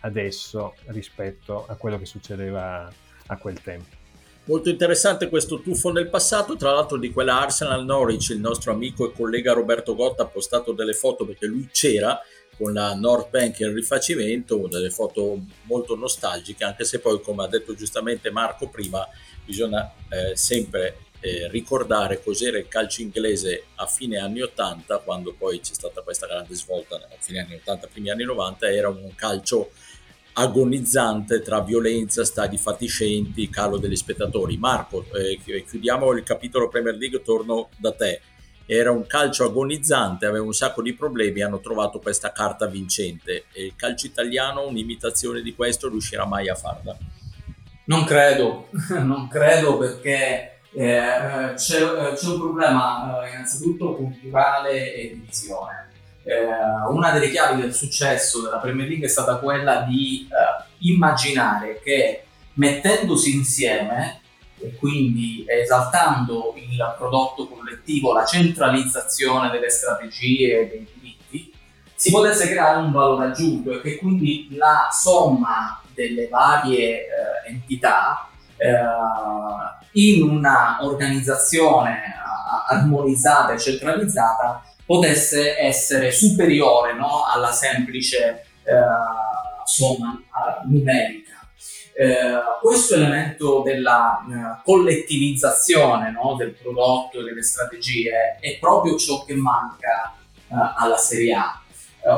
adesso 0.00 0.74
rispetto 0.86 1.66
a 1.66 1.74
quello 1.74 1.98
che 1.98 2.06
succedeva 2.06 2.90
a 3.26 3.36
quel 3.36 3.60
tempo. 3.60 4.00
Molto 4.44 4.68
interessante 4.68 5.28
questo 5.28 5.60
tuffo 5.60 5.92
nel 5.92 6.08
passato, 6.08 6.56
tra 6.56 6.72
l'altro 6.72 6.98
di 6.98 7.12
quella 7.12 7.40
Arsenal 7.40 7.84
Norwich, 7.84 8.30
il 8.30 8.40
nostro 8.40 8.72
amico 8.72 9.08
e 9.08 9.12
collega 9.12 9.52
Roberto 9.52 9.94
Gotta 9.94 10.24
ha 10.24 10.26
postato 10.26 10.72
delle 10.72 10.94
foto 10.94 11.24
perché 11.24 11.46
lui 11.46 11.68
c'era 11.70 12.18
con 12.56 12.72
la 12.72 12.94
North 12.94 13.30
Bank 13.30 13.60
e 13.60 13.66
il 13.66 13.74
rifacimento, 13.74 14.68
delle 14.68 14.90
foto 14.90 15.38
molto 15.62 15.96
nostalgiche, 15.96 16.64
anche 16.64 16.84
se 16.84 17.00
poi, 17.00 17.20
come 17.20 17.44
ha 17.44 17.48
detto 17.48 17.74
giustamente 17.74 18.30
Marco 18.30 18.68
prima, 18.68 19.06
bisogna 19.44 19.92
eh, 20.08 20.36
sempre 20.36 20.96
eh, 21.20 21.48
ricordare 21.48 22.22
cos'era 22.22 22.58
il 22.58 22.68
calcio 22.68 23.00
inglese 23.00 23.66
a 23.76 23.86
fine 23.86 24.18
anni 24.18 24.40
80, 24.40 24.98
quando 24.98 25.34
poi 25.36 25.60
c'è 25.60 25.72
stata 25.72 26.02
questa 26.02 26.26
grande 26.26 26.54
svolta 26.54 26.96
a 26.96 27.16
fine 27.18 27.40
anni 27.40 27.54
80, 27.54 27.86
primi 27.86 28.10
anni 28.10 28.24
90, 28.24 28.70
era 28.70 28.88
un 28.88 29.14
calcio 29.14 29.70
agonizzante 30.34 31.42
tra 31.42 31.60
violenza, 31.60 32.24
stadi 32.24 32.56
fatiscenti, 32.56 33.50
calo 33.50 33.78
degli 33.78 33.96
spettatori. 33.96 34.56
Marco, 34.56 35.04
eh, 35.14 35.38
chiudiamo 35.64 36.10
il 36.12 36.22
capitolo 36.22 36.68
Premier 36.68 36.96
League, 36.96 37.22
torno 37.22 37.68
da 37.76 37.92
te 37.92 38.20
era 38.76 38.90
un 38.90 39.06
calcio 39.06 39.44
agonizzante, 39.44 40.26
aveva 40.26 40.44
un 40.44 40.54
sacco 40.54 40.82
di 40.82 40.94
problemi, 40.94 41.42
hanno 41.42 41.60
trovato 41.60 41.98
questa 41.98 42.32
carta 42.32 42.66
vincente 42.66 43.44
e 43.52 43.66
il 43.66 43.74
calcio 43.76 44.06
italiano 44.06 44.66
un'imitazione 44.66 45.42
di 45.42 45.54
questo 45.54 45.88
riuscirà 45.88 46.24
mai 46.24 46.48
a 46.48 46.54
farla? 46.54 46.96
Non 47.84 48.04
credo, 48.04 48.68
non 49.02 49.28
credo 49.28 49.76
perché 49.76 50.60
eh, 50.74 51.52
c'è, 51.54 51.82
eh, 51.82 52.12
c'è, 52.14 52.26
un 52.28 52.38
problema 52.38 53.22
eh, 53.24 53.30
innanzitutto 53.30 53.94
culturale 53.94 54.94
e 54.94 55.08
di 55.14 55.22
visione. 55.26 55.90
Eh, 56.24 56.44
una 56.88 57.10
delle 57.10 57.30
chiavi 57.30 57.60
del 57.60 57.74
successo 57.74 58.42
della 58.42 58.58
Premier 58.58 58.88
League 58.88 59.06
è 59.06 59.10
stata 59.10 59.36
quella 59.36 59.82
di 59.82 60.26
eh, 60.30 60.64
immaginare 60.88 61.80
che 61.82 62.24
mettendosi 62.54 63.34
insieme 63.34 64.21
e 64.62 64.76
quindi 64.76 65.44
esaltando 65.46 66.54
il 66.56 66.94
prodotto 66.96 67.48
collettivo, 67.48 68.12
la 68.12 68.24
centralizzazione 68.24 69.50
delle 69.50 69.70
strategie 69.70 70.60
e 70.60 70.68
dei 70.68 70.86
diritti, 70.94 71.52
si 71.94 72.10
potesse 72.10 72.48
creare 72.48 72.78
un 72.78 72.92
valore 72.92 73.26
aggiunto 73.26 73.72
e 73.72 73.80
che 73.80 73.98
quindi 73.98 74.48
la 74.56 74.88
somma 74.90 75.80
delle 75.94 76.28
varie 76.28 77.00
eh, 77.00 77.48
entità 77.48 78.28
eh, 78.56 78.72
in 79.92 80.22
una 80.22 80.78
organizzazione 80.80 81.96
eh, 81.96 82.74
armonizzata 82.74 83.52
e 83.52 83.58
centralizzata 83.58 84.62
potesse 84.84 85.58
essere 85.58 86.10
superiore 86.10 86.94
no, 86.94 87.24
alla 87.24 87.52
semplice 87.52 88.46
eh, 88.64 88.74
somma 89.64 90.18
eh, 90.18 90.66
numerica. 90.66 91.31
Eh, 91.94 92.40
questo 92.60 92.94
elemento 92.94 93.60
della 93.62 94.24
uh, 94.26 94.62
collettivizzazione 94.64 96.10
no, 96.10 96.36
del 96.36 96.52
prodotto 96.52 97.20
e 97.20 97.22
delle 97.22 97.42
strategie 97.42 98.38
è 98.40 98.56
proprio 98.58 98.96
ciò 98.96 99.24
che 99.24 99.34
manca 99.34 100.14
uh, 100.48 100.56
alla 100.76 100.96
Serie 100.96 101.34
A. 101.34 101.60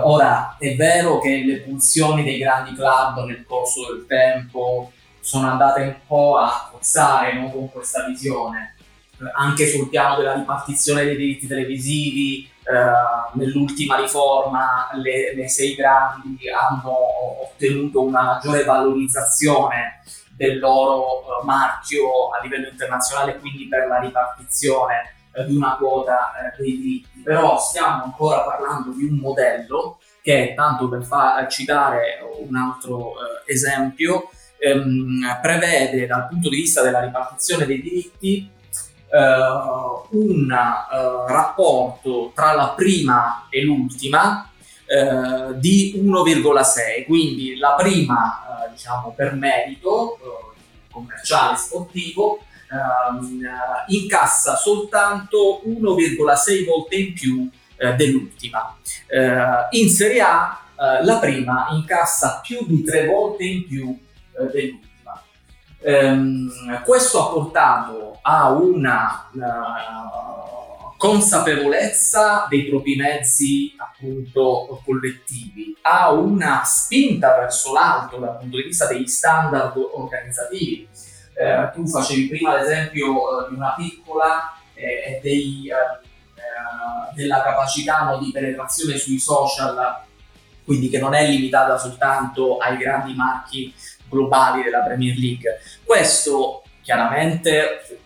ora 0.05 0.57
è 0.61 0.77
vero 0.77 1.19
che 1.19 1.43
le 1.45 1.57
pulsioni 1.63 2.23
dei 2.23 2.39
grandi 2.39 2.75
club 2.75 3.25
nel 3.27 3.45
corso 3.45 3.93
del 3.93 4.07
tempo 4.07 4.93
sono 5.19 5.51
andate 5.51 5.81
un 5.81 5.97
po' 6.07 6.37
a 6.37 6.69
cozzare 6.71 7.33
no, 7.33 7.51
con 7.51 7.69
questa 7.71 8.07
visione, 8.07 8.77
anche 9.35 9.67
sul 9.67 9.89
piano 9.89 10.17
della 10.17 10.35
ripartizione 10.35 11.03
dei 11.03 11.17
diritti 11.17 11.49
televisivi, 11.49 12.49
Uh, 12.65 13.37
nell'ultima 13.39 13.97
riforma 13.97 14.89
le, 14.95 15.35
le, 15.35 15.49
sei 15.51 15.75
grandi 15.75 16.49
hanno 16.49 16.97
ottenuto 17.43 18.03
una 18.03 18.23
maggiore 18.23 18.65
valorizzazione 18.65 20.01
del 20.35 20.59
loro 20.59 21.19
uh, 21.19 21.45
marchio 21.45 22.31
a 22.31 22.41
livello 22.43 22.69
internazionale, 22.69 23.39
quindi 23.39 23.69
per 23.69 23.87
la 23.87 24.01
ripartizione 24.01 25.15
uh, 25.35 25.45
di 25.45 25.55
una 25.55 25.77
quota 25.77 26.33
dei 26.57 26.79
diritti. 26.79 27.21
Però 27.23 27.59
stiamo 27.59 28.05
ancora 28.05 28.41
parlando 28.41 28.93
di 28.93 29.05
un 29.05 29.19
modello 29.19 29.99
che, 30.23 30.55
tanto 30.57 30.89
per 30.89 31.05
far 31.05 31.47
citare 31.49 32.21
un 32.49 32.57
altro 32.57 33.13
esempio, 33.45 34.31
um, 34.75 35.21
prevede 35.43 36.07
dal 36.07 36.29
punto 36.29 36.49
di 36.49 36.57
vista 36.57 36.81
della 36.81 37.01
ripartizione 37.01 37.67
dei 37.67 37.83
diritti 37.83 38.53
uh, 39.15 40.17
un 40.17 40.51
uh, 40.51 41.27
rapporto 41.31 42.33
tra 42.35 42.53
la 42.53 42.71
prima 42.71 43.47
e 43.49 43.63
l'ultima 43.63 44.51
uh, 44.87 45.55
di 45.55 45.95
1,6, 45.97 47.07
quindi 47.07 47.57
la 47.57 47.75
prima 47.75 48.41
diciamo 48.71 49.13
per 49.15 49.35
merito 49.35 50.19
commerciale 50.91 51.57
sportivo 51.57 52.41
ehm, 52.71 53.41
incassa 53.89 54.57
soltanto 54.57 55.63
1,6 55.65 56.65
volte 56.65 56.97
in 56.97 57.13
più 57.13 57.49
dell'ultima. 57.97 58.77
in 59.71 59.89
Serie 59.89 60.21
A 60.21 60.61
la 61.03 61.19
prima 61.19 61.69
incassa 61.71 62.41
più 62.43 62.65
di 62.67 62.83
tre 62.83 63.07
volte 63.07 63.45
in 63.45 63.67
più 63.67 63.97
dell'ultima. 64.51 64.94
Um, 65.87 66.83
questo 66.83 67.23
ha 67.23 67.31
portato 67.31 68.19
a 68.23 68.51
una 68.53 69.29
uh, 69.35 70.95
consapevolezza 70.97 72.47
dei 72.49 72.65
propri 72.65 72.97
mezzi 72.97 73.75
appunto 73.77 74.81
collettivi, 74.83 75.77
a 75.83 76.11
una 76.11 76.63
spinta 76.65 77.37
verso 77.37 77.75
l'alto 77.75 78.17
dal 78.17 78.39
punto 78.39 78.57
di 78.57 78.63
vista 78.63 78.87
degli 78.87 79.07
standard 79.07 79.77
organizzativi. 79.77 80.89
Uh, 81.35 81.75
tu 81.75 81.87
facevi 81.87 82.29
prima 82.29 82.57
l'esempio 82.57 83.11
uh, 83.11 83.49
di 83.51 83.55
una 83.55 83.75
piccola 83.77 84.55
e 84.73 85.21
eh, 85.23 87.15
della 87.15 87.43
capacità 87.43 88.05
no, 88.05 88.19
di 88.19 88.31
penetrazione 88.31 88.97
sui 88.97 89.19
social, 89.19 90.03
quindi 90.65 90.89
che 90.89 90.99
non 90.99 91.15
è 91.15 91.27
limitata 91.29 91.79
soltanto 91.79 92.57
ai 92.59 92.77
grandi 92.77 93.15
marchi 93.15 93.73
globali 94.15 94.63
della 94.63 94.81
Premier 94.81 95.17
League. 95.17 95.59
Questo 95.85 96.63
chiaramente 96.83 97.99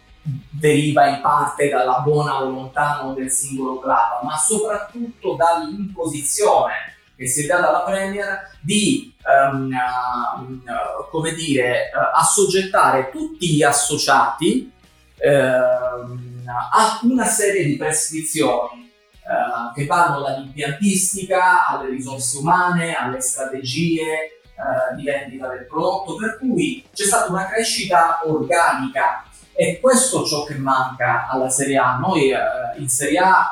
deriva 0.51 1.07
in 1.07 1.21
parte 1.21 1.69
dalla 1.69 2.01
buona 2.01 2.39
volontà 2.39 3.01
non 3.03 3.15
del 3.15 3.31
singolo 3.31 3.79
club, 3.79 4.25
ma 4.25 4.37
soprattutto 4.37 5.35
dall'imposizione 5.35 6.97
che 7.17 7.27
si 7.27 7.43
è 7.43 7.47
data 7.47 7.69
alla 7.69 7.83
Premier 7.83 8.57
di 8.61 9.13
um, 9.25 9.71
uh, 9.73 11.11
come 11.11 11.35
dire, 11.35 11.91
uh, 11.93 12.17
assoggettare 12.17 13.11
tutti 13.11 13.55
gli 13.55 13.63
associati 13.63 14.71
uh, 15.17 15.29
a 15.29 17.01
una 17.03 17.25
serie 17.25 17.65
di 17.65 17.77
prescrizioni 17.77 18.87
che 19.75 19.85
vanno 19.85 20.23
dall'impiantistica 20.23 21.67
alle 21.67 21.91
risorse 21.91 22.39
umane, 22.39 22.95
alle 22.95 23.21
strategie, 23.21 24.38
eh, 24.59 24.97
di 24.97 25.05
vendita 25.05 25.47
del 25.49 25.67
prodotto, 25.67 26.17
per 26.17 26.39
cui 26.39 26.85
c'è 26.93 27.05
stata 27.05 27.31
una 27.31 27.47
crescita 27.47 28.21
organica 28.25 29.25
e 29.53 29.79
questo 29.81 30.25
è 30.25 30.27
ciò 30.27 30.43
che 30.45 30.55
manca 30.55 31.29
alla 31.29 31.49
Serie 31.49 31.77
A. 31.77 31.97
Noi 31.99 32.31
eh, 32.33 32.39
in 32.77 32.89
Serie 32.89 33.19
A 33.19 33.51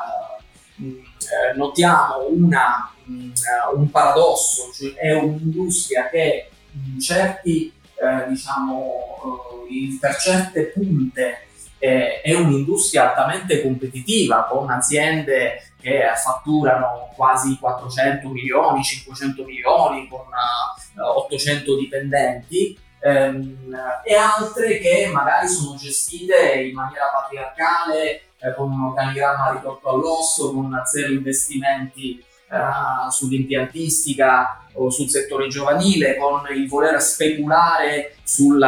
eh, 0.79 1.55
notiamo 1.55 2.27
una, 2.29 2.91
un 3.05 3.89
paradosso, 3.89 4.71
cioè 4.73 4.93
è 4.95 5.13
un'industria 5.13 6.09
che 6.09 6.49
in 6.71 6.99
certi, 6.99 7.73
eh, 7.95 8.27
diciamo, 8.27 9.65
in, 9.69 9.97
per 9.99 10.15
certe 10.17 10.65
punte 10.65 11.47
eh, 11.79 12.21
è 12.21 12.33
un'industria 12.35 13.09
altamente 13.09 13.61
competitiva 13.61 14.45
con 14.49 14.69
aziende 14.69 15.61
che 15.87 16.03
fatturano 16.21 17.13
quasi 17.15 17.57
400 17.57 18.27
milioni, 18.27 18.83
500 18.83 19.45
milioni, 19.45 20.09
con 20.09 20.19
uh, 20.19 20.99
eh, 20.99 21.01
800 21.01 21.77
dipendenti, 21.77 22.77
ehm, 22.99 23.73
e 24.03 24.15
altre 24.15 24.79
che 24.79 25.09
magari 25.13 25.47
sono 25.47 25.77
gestite 25.77 26.55
in 26.55 26.73
maniera 26.73 27.05
patriarcale, 27.13 28.21
eh, 28.37 28.53
con 28.53 28.69
un 28.69 28.83
organigramma 28.89 29.51
ridotto 29.53 29.87
all'osso, 29.87 30.51
con 30.51 30.77
zero 30.83 31.13
investimenti 31.13 32.21
uh, 32.49 33.09
sull'impiantistica 33.09 34.65
o 34.73 34.89
sul 34.89 35.09
settore 35.09 35.47
giovanile, 35.47 36.17
con 36.17 36.41
il 36.53 36.67
voler 36.67 37.01
speculare 37.01 38.17
sul 38.23 38.61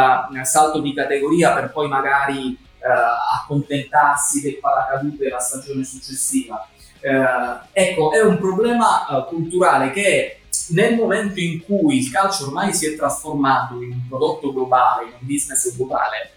salto 0.43 0.79
di 0.79 0.93
categoria 0.93 1.51
per 1.51 1.71
poi 1.71 1.89
magari 1.89 2.67
accontentarsi 2.81 4.41
del 4.41 4.57
paracadute 4.57 5.25
della 5.25 5.39
stagione 5.39 5.83
successiva. 5.83 6.65
Uh, 7.01 7.65
ecco, 7.71 8.11
è 8.11 8.21
un 8.21 8.37
problema 8.37 9.25
culturale 9.27 9.91
che 9.91 10.39
nel 10.69 10.95
momento 10.95 11.39
in 11.39 11.63
cui 11.63 11.97
il 11.97 12.11
calcio 12.11 12.45
ormai 12.45 12.73
si 12.73 12.87
è 12.87 12.95
trasformato 12.95 13.81
in 13.81 13.91
un 13.91 14.07
prodotto 14.07 14.51
globale, 14.51 15.05
in 15.05 15.13
un 15.19 15.27
business 15.27 15.75
globale, 15.75 16.31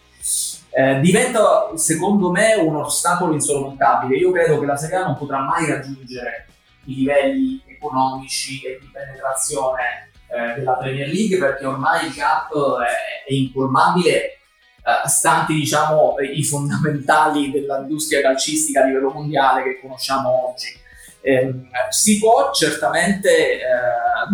eh, 0.71 1.01
diventa 1.01 1.71
secondo 1.77 2.31
me 2.31 2.55
un 2.55 2.77
ostacolo 2.77 3.35
insormontabile. 3.35 4.17
Io 4.17 4.31
credo 4.31 4.59
che 4.59 4.67
la 4.67 4.77
Serie 4.77 4.97
A 4.97 5.07
non 5.07 5.17
potrà 5.17 5.41
mai 5.41 5.67
raggiungere 5.67 6.47
i 6.85 6.95
livelli 6.95 7.63
economici 7.67 8.61
e 8.63 8.79
di 8.81 8.89
penetrazione 8.91 10.11
eh, 10.29 10.55
della 10.59 10.75
Premier 10.75 11.09
League 11.09 11.39
perché 11.39 11.67
ormai 11.67 12.07
il 12.07 12.15
gap 12.15 12.51
è, 12.81 13.29
è 13.29 13.33
incolmabile 13.33 14.39
eh, 14.85 15.09
stanti 15.09 15.55
diciamo, 15.55 16.17
i 16.19 16.43
fondamentali 16.45 17.51
dell'industria 17.51 18.21
calcistica 18.21 18.83
a 18.83 18.87
livello 18.87 19.11
mondiale 19.11 19.63
che 19.63 19.81
conosciamo 19.81 20.51
oggi. 20.51 20.81
Eh, 21.21 21.55
si 21.91 22.19
può 22.19 22.51
certamente 22.53 23.53
eh, 23.53 23.61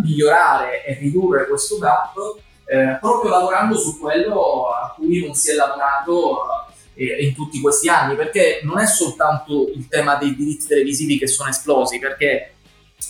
migliorare 0.03 0.85
e 0.85 0.95
ridurre 0.95 1.47
questo 1.47 1.77
gap 1.77 2.15
eh, 2.65 2.99
proprio 3.01 3.31
lavorando 3.31 3.79
su 3.79 3.99
quello 3.99 4.69
a 4.69 4.95
cui 4.95 5.25
non 5.25 5.35
si 5.35 5.51
è 5.51 5.55
lavorato 5.55 6.67
eh, 6.95 7.25
in 7.25 7.35
tutti 7.35 7.61
questi 7.61 7.89
anni, 7.89 8.15
perché 8.15 8.61
non 8.63 8.79
è 8.79 8.87
soltanto 8.87 9.69
il 9.75 9.89
tema 9.89 10.17
dei 10.17 10.35
diritti 10.35 10.67
televisivi 10.67 11.19
che 11.19 11.27
sono 11.27 11.49
esplosi, 11.49 11.99
perché 11.99 12.55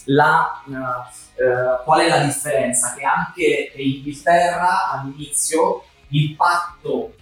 la, 0.05 0.63
eh, 0.69 1.43
eh 1.43 1.85
qual 1.85 2.01
è 2.01 2.09
la 2.09 2.25
differenza? 2.25 2.95
Che 2.97 3.05
anche 3.05 3.73
in 3.75 3.97
Inghilterra 3.97 4.91
all'inizio 4.91 5.85
il 6.11 6.37
patto 6.37 7.15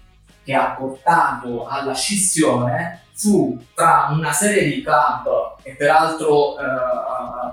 che 0.46 0.54
ha 0.54 0.76
portato 0.78 1.66
alla 1.66 1.92
scissione 1.92 3.06
fu 3.12 3.59
tra 3.74 4.11
una 4.12 4.32
serie 4.32 4.72
di 4.72 4.80
club 4.80 5.56
e 5.64 5.74
peraltro 5.74 6.56
eh, 6.56 6.62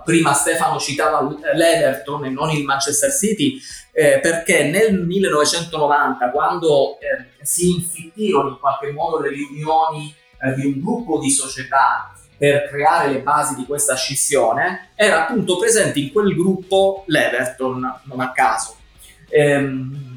prima 0.06 0.34
Stefano 0.34 0.78
citava 0.78 1.28
l'Everton 1.54 2.26
e 2.26 2.30
non 2.30 2.52
il 2.52 2.64
Manchester 2.64 3.12
City 3.12 3.58
eh, 3.92 4.20
perché 4.20 4.66
nel 4.66 5.02
1990 5.02 6.30
quando 6.30 7.00
eh, 7.00 7.44
si 7.44 7.72
infittirono 7.72 8.50
in 8.50 8.60
qualche 8.60 8.92
modo 8.92 9.20
le 9.20 9.30
riunioni 9.30 10.14
eh, 10.40 10.54
di 10.54 10.68
un 10.68 10.80
gruppo 10.80 11.18
di 11.18 11.32
società 11.32 12.14
per 12.38 12.68
creare 12.70 13.12
le 13.12 13.22
basi 13.22 13.56
di 13.56 13.66
questa 13.66 13.96
scissione 13.96 14.90
era 14.94 15.24
appunto 15.24 15.58
presente 15.58 16.00
in 16.00 16.12
quel 16.12 16.36
gruppo 16.36 17.06
l'Everton 17.08 18.02
non 18.04 18.20
a 18.20 18.32
caso. 18.32 18.76
Ehm, 19.30 20.14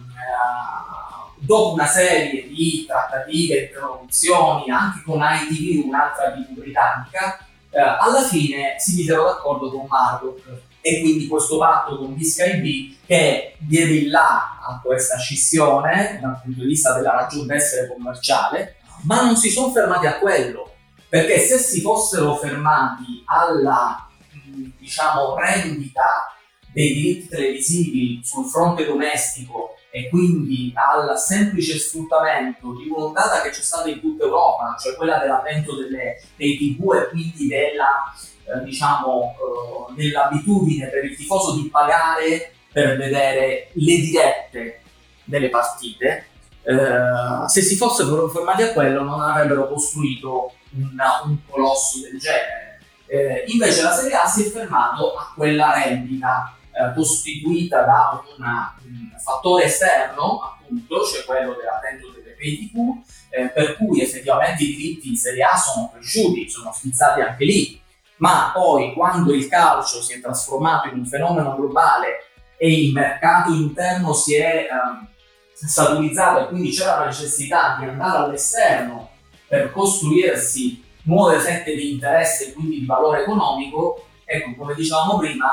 dopo 1.47 1.75
una 1.75 1.87
serie 1.87 2.49
di 2.49 2.85
trattative, 2.87 3.67
interlocuzioni 3.67 4.69
anche 4.69 5.03
con 5.05 5.23
ITV, 5.23 5.87
un'altra 5.87 6.33
TV 6.33 6.59
britannica, 6.59 7.39
eh, 7.71 7.81
alla 7.81 8.23
fine 8.23 8.75
si 8.79 8.97
misero 8.97 9.25
d'accordo 9.25 9.71
con 9.71 9.87
Murdoch 9.89 10.43
e 10.81 11.01
quindi 11.01 11.27
questo 11.27 11.59
patto 11.59 11.99
con 11.99 12.21
Sky 12.21 12.61
B 12.61 12.97
che 13.07 13.57
diede 13.59 13.93
il 13.93 14.11
là 14.11 14.59
a 14.61 14.81
questa 14.83 15.17
scissione 15.19 16.19
dal 16.21 16.41
punto 16.43 16.61
di 16.61 16.67
vista 16.67 16.95
della 16.95 17.13
ragione 17.13 17.47
d'essere 17.47 17.93
commerciale, 17.93 18.77
ma 19.03 19.23
non 19.23 19.37
si 19.37 19.51
sono 19.51 19.73
fermati 19.73 20.07
a 20.07 20.19
quello, 20.19 20.73
perché 21.09 21.39
se 21.39 21.59
si 21.59 21.81
fossero 21.81 22.37
fermati 22.37 23.23
alla 23.27 24.09
diciamo 24.79 25.37
rendita 25.37 26.33
dei 26.73 26.93
diritti 26.93 27.29
televisivi 27.29 28.21
sul 28.23 28.47
fronte 28.47 28.85
domestico 28.85 29.76
e 29.97 30.11
quindi 30.11 30.75
al 30.75 31.19
semplice 31.19 31.79
sfruttamento 31.79 32.75
di 32.75 32.87
un'ondata 32.87 33.41
che 33.41 33.49
c'è 33.49 33.63
stata 33.63 33.89
in 33.89 33.99
tutta 33.99 34.25
Europa, 34.25 34.77
cioè 34.79 34.95
quella 34.95 35.17
dell'avvento 35.17 35.75
delle, 35.75 36.21
dei 36.37 36.59
TV 36.59 36.93
e 36.93 37.09
quindi 37.09 37.47
della, 37.47 38.15
eh, 38.45 38.63
diciamo, 38.63 39.35
eh, 39.89 39.95
dell'abitudine 39.95 40.89
per 40.89 41.03
il 41.03 41.17
tifoso 41.17 41.55
di 41.55 41.71
pagare 41.71 42.53
per 42.71 42.99
vedere 42.99 43.71
le 43.73 43.97
dirette 43.97 44.81
delle 45.25 45.49
partite, 45.49 46.27
eh, 46.63 47.49
se 47.49 47.63
si 47.63 47.75
fossero 47.77 48.29
fermati 48.29 48.65
a 48.65 48.75
quello 48.75 49.03
non 49.03 49.23
avrebbero 49.23 49.67
costruito 49.67 50.53
una, 50.73 51.23
un 51.25 51.39
colosso 51.49 52.01
del 52.03 52.19
genere. 52.19 52.81
Eh, 53.07 53.45
invece 53.47 53.81
la 53.81 53.93
Serie 53.93 54.15
A 54.15 54.27
si 54.27 54.45
è 54.45 54.51
fermato 54.51 55.15
a 55.15 55.33
quella 55.35 55.73
rendita 55.73 56.55
eh, 56.77 56.93
costituita 56.95 57.83
da 57.83 58.23
un 58.37 59.19
fattore 59.19 59.65
esterno, 59.65 60.41
appunto, 60.43 61.05
cioè 61.05 61.25
quello 61.25 61.55
dell'attento 61.55 62.11
delle 62.11 62.37
TV, 62.37 63.03
eh, 63.31 63.49
per 63.49 63.77
cui 63.77 64.03
effettivamente 64.03 64.63
i 64.63 64.75
diritti 64.75 65.09
in 65.09 65.17
Serie 65.17 65.43
A 65.45 65.57
sono 65.57 65.91
cresciuti, 65.93 66.49
sono 66.51 66.73
schizzati 66.73 67.21
anche 67.23 67.45
lì, 67.45 67.81
ma 68.19 68.51
poi 68.53 68.93
quando 68.93 69.33
il 69.33 69.49
calcio 69.49 70.03
si 70.03 70.15
è 70.15 70.21
trasformato 70.21 70.89
in 70.89 70.99
un 70.99 71.07
fenomeno 71.07 71.55
globale 71.55 72.25
e 72.57 72.73
il 72.73 72.93
mercato 72.93 73.53
interno 73.53 74.13
si 74.13 74.37
è 74.37 74.67
um, 74.71 75.07
saturizzato 75.53 76.41
e 76.41 76.49
quindi 76.49 76.71
c'era 76.71 77.01
la 77.01 77.07
necessità 77.07 77.77
di 77.79 77.87
andare 77.87 78.25
all'esterno 78.25 79.11
per 79.47 79.71
costruirsi 79.71 80.83
nuove 81.05 81.39
fette 81.39 81.75
di 81.75 81.93
interesse 81.93 82.49
e 82.49 82.53
quindi 82.53 82.81
di 82.81 82.87
valore 82.87 83.23
economico, 83.23 84.06
ecco, 84.27 84.55
come 84.57 84.75
dicevamo 84.75 85.17
prima, 85.19 85.47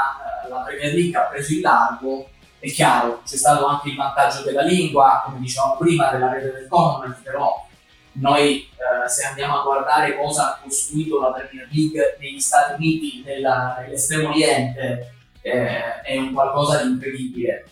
eh, 0.44 0.50
la 0.50 0.62
Premier 0.62 0.94
League 0.94 1.16
ha 1.16 1.28
preso 1.28 1.54
il 1.54 1.62
largo, 1.62 2.28
è 2.60 2.70
chiaro, 2.72 3.22
c'è 3.26 3.38
stato 3.38 3.66
anche 3.68 3.90
il 3.90 3.96
vantaggio 3.96 4.42
della 4.42 4.64
lingua, 4.64 5.22
come 5.26 5.40
dicevamo 5.40 5.78
prima, 5.78 6.10
della 6.10 6.32
rete 6.32 6.52
del 6.52 6.68
Commonwealth, 6.68 7.22
però 7.22 7.66
noi 8.14 8.58
eh, 8.58 9.10
se 9.10 9.26
andiamo 9.26 9.60
a 9.60 9.64
guardare 9.64 10.18
cosa 10.18 10.48
ha 10.48 10.60
costruito 10.62 11.20
la 11.20 11.32
Premier 11.32 11.68
League 11.72 12.18
negli 12.20 12.40
Stati 12.40 12.74
Uniti, 12.74 13.24
nella, 13.26 13.78
nell'estremo 13.80 14.30
oriente, 14.30 15.14
eh, 15.42 16.02
è 16.02 16.18
un 16.18 16.34
qualcosa 16.34 16.82
di 16.82 16.90
incredibile. 16.90 17.68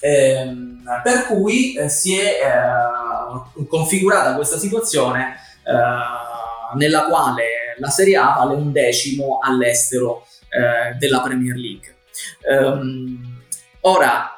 Eh, 0.00 0.54
per 1.02 1.26
cui 1.26 1.74
eh, 1.74 1.88
si 1.88 2.18
è 2.18 2.38
eh, 2.42 3.66
configurata 3.66 4.34
questa 4.34 4.58
situazione 4.58 5.36
nella 6.74 7.06
quale 7.06 7.74
la 7.78 7.88
Serie 7.88 8.18
A 8.18 8.34
vale 8.36 8.54
un 8.54 8.70
decimo 8.70 9.38
all'estero 9.40 10.26
eh, 10.54 10.94
della 10.94 11.20
Premier 11.20 11.56
League. 11.56 11.96
Um, 12.48 13.40
ora, 13.80 14.36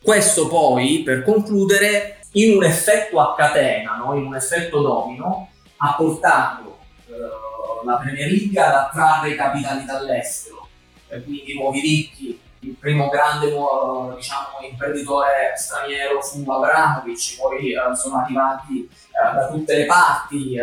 questo 0.00 0.46
poi, 0.46 1.02
per 1.04 1.24
concludere, 1.24 2.20
in 2.32 2.56
un 2.56 2.62
effetto 2.62 3.18
a 3.18 3.34
catena, 3.34 3.96
no? 3.96 4.14
in 4.14 4.26
un 4.26 4.36
effetto 4.36 4.80
domino, 4.80 5.50
ha 5.78 5.94
portato 5.94 6.78
uh, 7.06 7.84
la 7.84 7.96
Premier 7.96 8.30
League 8.30 8.60
ad 8.60 8.74
attrarre 8.74 9.34
capitali 9.34 9.84
dall'estero, 9.84 10.68
eh, 11.08 11.20
quindi 11.22 11.54
nuovi 11.54 11.80
ricchi. 11.80 12.40
Il 12.62 12.76
primo 12.78 13.08
grande 13.08 13.46
uh, 13.52 14.14
diciamo, 14.14 14.58
imprenditore 14.70 15.54
straniero 15.56 16.20
fu 16.20 16.48
Abramovic, 16.48 17.38
poi 17.38 17.74
uh, 17.74 17.94
sono 17.94 18.18
arrivati 18.18 18.88
da 19.10 19.48
tutte 19.48 19.76
le 19.76 19.86
parti 19.86 20.56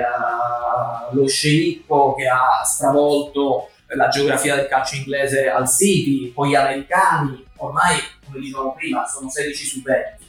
lo 1.12 1.28
sceicco 1.28 2.16
che 2.16 2.28
ha 2.28 2.64
stravolto 2.64 3.70
la 3.96 4.08
geografia 4.10 4.56
del 4.56 4.68
calcio 4.68 4.96
inglese 4.96 5.50
al 5.50 5.70
City, 5.70 6.32
poi 6.32 6.50
gli 6.50 6.56
americani, 6.56 7.46
ormai 7.58 7.98
come 8.26 8.40
dicevamo 8.40 8.74
prima 8.74 9.06
sono 9.06 9.30
16 9.30 9.66
su 9.66 9.82
20. 9.82 10.26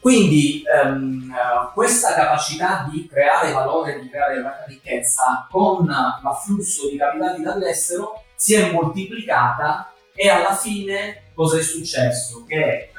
Quindi 0.00 0.62
ehm, 0.62 1.34
questa 1.74 2.14
capacità 2.14 2.88
di 2.88 3.08
creare 3.08 3.50
valore, 3.50 4.00
di 4.00 4.08
creare 4.08 4.40
ricchezza 4.68 5.48
con 5.50 5.84
l'afflusso 5.84 6.88
di 6.88 6.96
capitali 6.96 7.42
dall'estero 7.42 8.22
si 8.36 8.54
è 8.54 8.70
moltiplicata 8.70 9.92
e 10.14 10.28
alla 10.28 10.54
fine 10.54 11.30
cosa 11.34 11.58
è 11.58 11.62
successo? 11.62 12.44
Che 12.46 12.56
eh, 12.56 12.90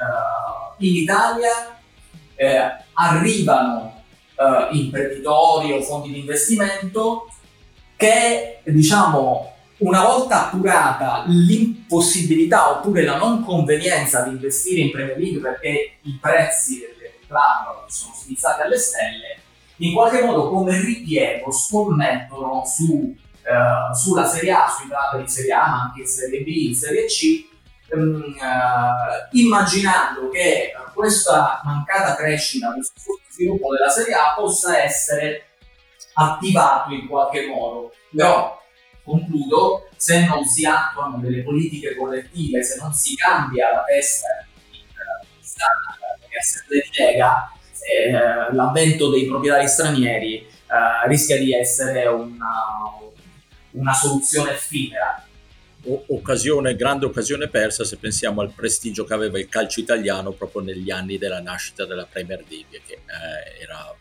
in 0.80 0.96
Italia 0.96 1.80
eh, 2.36 2.76
arrivano 2.94 4.04
eh, 4.36 4.68
imprenditori 4.76 5.72
o 5.72 5.82
fondi 5.82 6.12
di 6.12 6.20
investimento 6.20 7.30
che 7.96 8.60
diciamo 8.64 9.56
una 9.80 10.04
volta 10.04 10.48
appurata 10.48 11.24
l'impossibilità 11.28 12.72
oppure 12.72 13.04
la 13.04 13.18
non 13.18 13.44
convenienza 13.44 14.24
di 14.24 14.32
investire 14.32 14.82
in 14.82 14.92
Premier 14.92 15.18
League 15.18 15.40
perché 15.40 15.98
i 16.02 16.18
prezzi 16.20 16.80
delle 16.80 17.14
club 17.28 17.86
sono 17.88 18.14
schizzati 18.14 18.62
alle 18.62 18.78
stelle, 18.78 19.42
in 19.78 19.94
qualche 19.94 20.24
modo 20.24 20.50
come 20.50 20.80
ripiego 20.80 21.52
scommettono 21.52 22.64
su, 22.66 23.16
uh, 23.16 23.94
sulla 23.94 24.26
Serie 24.26 24.52
A, 24.52 24.68
sui 24.68 24.88
club 24.88 25.24
di 25.24 25.30
Serie 25.30 25.54
A, 25.54 25.68
ma 25.68 25.82
anche 25.84 26.02
in 26.02 26.08
Serie 26.08 26.42
B, 26.42 26.48
in 26.48 26.76
Serie 26.76 27.06
C, 27.06 27.48
um, 27.92 28.36
uh, 28.36 29.38
immaginando 29.38 30.30
che 30.30 30.72
questa 30.94 31.62
mancata 31.64 32.16
crescita, 32.16 32.74
questo 32.74 33.20
sviluppo 33.30 33.72
della 33.74 33.90
Serie 33.90 34.16
A 34.16 34.34
possa 34.36 34.82
essere 34.82 35.44
attivato 36.14 36.92
in 36.94 37.08
qualche 37.08 37.46
modo. 37.46 37.92
Però 38.16 38.60
concludo, 39.08 39.88
se 39.96 40.26
non 40.26 40.44
si 40.44 40.66
attuano 40.66 41.18
delle 41.20 41.42
politiche 41.42 41.96
correttive, 41.96 42.62
se 42.62 42.78
non 42.82 42.92
si 42.92 43.16
cambia 43.16 43.72
la 43.72 43.84
testa 43.86 44.46
che 46.30 46.38
assemblea 46.38 46.82
di 46.84 46.98
Lega, 46.98 47.52
eh, 47.90 48.54
l'avvento 48.54 49.10
dei 49.10 49.26
proprietari 49.26 49.68
stranieri 49.70 50.40
eh, 50.40 51.08
rischia 51.08 51.38
di 51.38 51.54
essere 51.54 52.06
una, 52.08 52.50
una 53.72 53.94
soluzione 53.94 54.52
effimera. 54.52 55.24
occasione, 56.08 56.76
grande 56.76 57.06
occasione 57.06 57.48
persa 57.48 57.86
se 57.86 57.96
pensiamo 57.96 58.42
al 58.42 58.52
prestigio 58.52 59.06
che 59.06 59.14
aveva 59.14 59.40
il 59.40 59.48
calcio 59.48 59.80
italiano 59.80 60.32
proprio 60.32 60.62
negli 60.62 60.92
anni 60.92 61.18
della 61.18 61.40
nascita 61.40 61.86
della 61.86 62.06
Premier 62.06 62.44
League, 62.46 62.82
che 62.86 62.96
eh, 62.96 63.64
era 63.64 63.96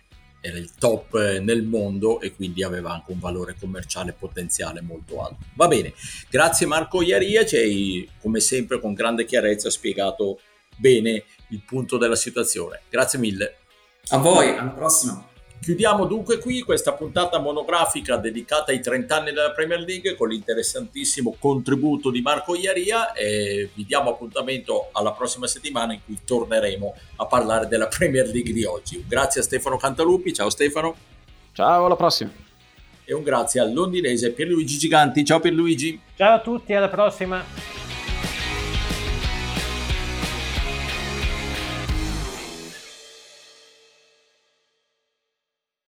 era 0.46 0.58
il 0.58 0.72
top 0.78 1.14
eh, 1.14 1.40
nel 1.40 1.64
mondo 1.64 2.20
e 2.20 2.34
quindi 2.34 2.62
aveva 2.62 2.92
anche 2.92 3.12
un 3.12 3.18
valore 3.18 3.56
commerciale 3.58 4.12
potenziale 4.12 4.80
molto 4.80 5.22
alto. 5.22 5.38
Va 5.54 5.66
bene, 5.66 5.92
grazie 6.30 6.66
Marco 6.66 7.02
Iaria, 7.02 7.44
ci 7.44 7.56
hai 7.56 8.08
come 8.20 8.40
sempre 8.40 8.80
con 8.80 8.94
grande 8.94 9.24
chiarezza 9.24 9.70
spiegato 9.70 10.40
bene 10.76 11.24
il 11.48 11.62
punto 11.66 11.98
della 11.98 12.16
situazione. 12.16 12.82
Grazie 12.88 13.18
mille. 13.18 13.56
A 14.08 14.18
voi, 14.18 14.50
alla 14.56 14.70
prossima. 14.70 15.34
Chiudiamo 15.60 16.04
dunque 16.04 16.38
qui 16.38 16.60
questa 16.60 16.92
puntata 16.92 17.38
monografica 17.38 18.16
dedicata 18.16 18.70
ai 18.70 18.80
30 18.80 19.16
anni 19.16 19.32
della 19.32 19.50
Premier 19.50 19.80
League 19.80 20.14
con 20.14 20.28
l'interessantissimo 20.28 21.36
contributo 21.40 22.10
di 22.10 22.20
Marco 22.20 22.54
Iaria 22.54 23.12
e 23.12 23.70
vi 23.74 23.84
diamo 23.84 24.10
appuntamento 24.10 24.90
alla 24.92 25.12
prossima 25.12 25.48
settimana 25.48 25.92
in 25.92 26.00
cui 26.04 26.18
torneremo 26.24 26.94
a 27.16 27.26
parlare 27.26 27.66
della 27.66 27.88
Premier 27.88 28.28
League 28.28 28.52
di 28.52 28.64
oggi. 28.64 29.04
Grazie 29.08 29.40
a 29.40 29.44
Stefano 29.44 29.76
Cantalupi, 29.76 30.32
ciao 30.32 30.50
Stefano. 30.50 30.94
Ciao, 31.52 31.86
alla 31.86 31.96
prossima. 31.96 32.30
E 33.04 33.14
un 33.14 33.22
grazie 33.22 33.60
al 33.60 33.72
londinese 33.72 34.32
Pierluigi 34.32 34.78
Giganti. 34.78 35.24
Ciao 35.24 35.40
Pierluigi. 35.40 35.98
Ciao 36.16 36.34
a 36.34 36.40
tutti, 36.40 36.74
alla 36.74 36.88
prossima. 36.88 37.85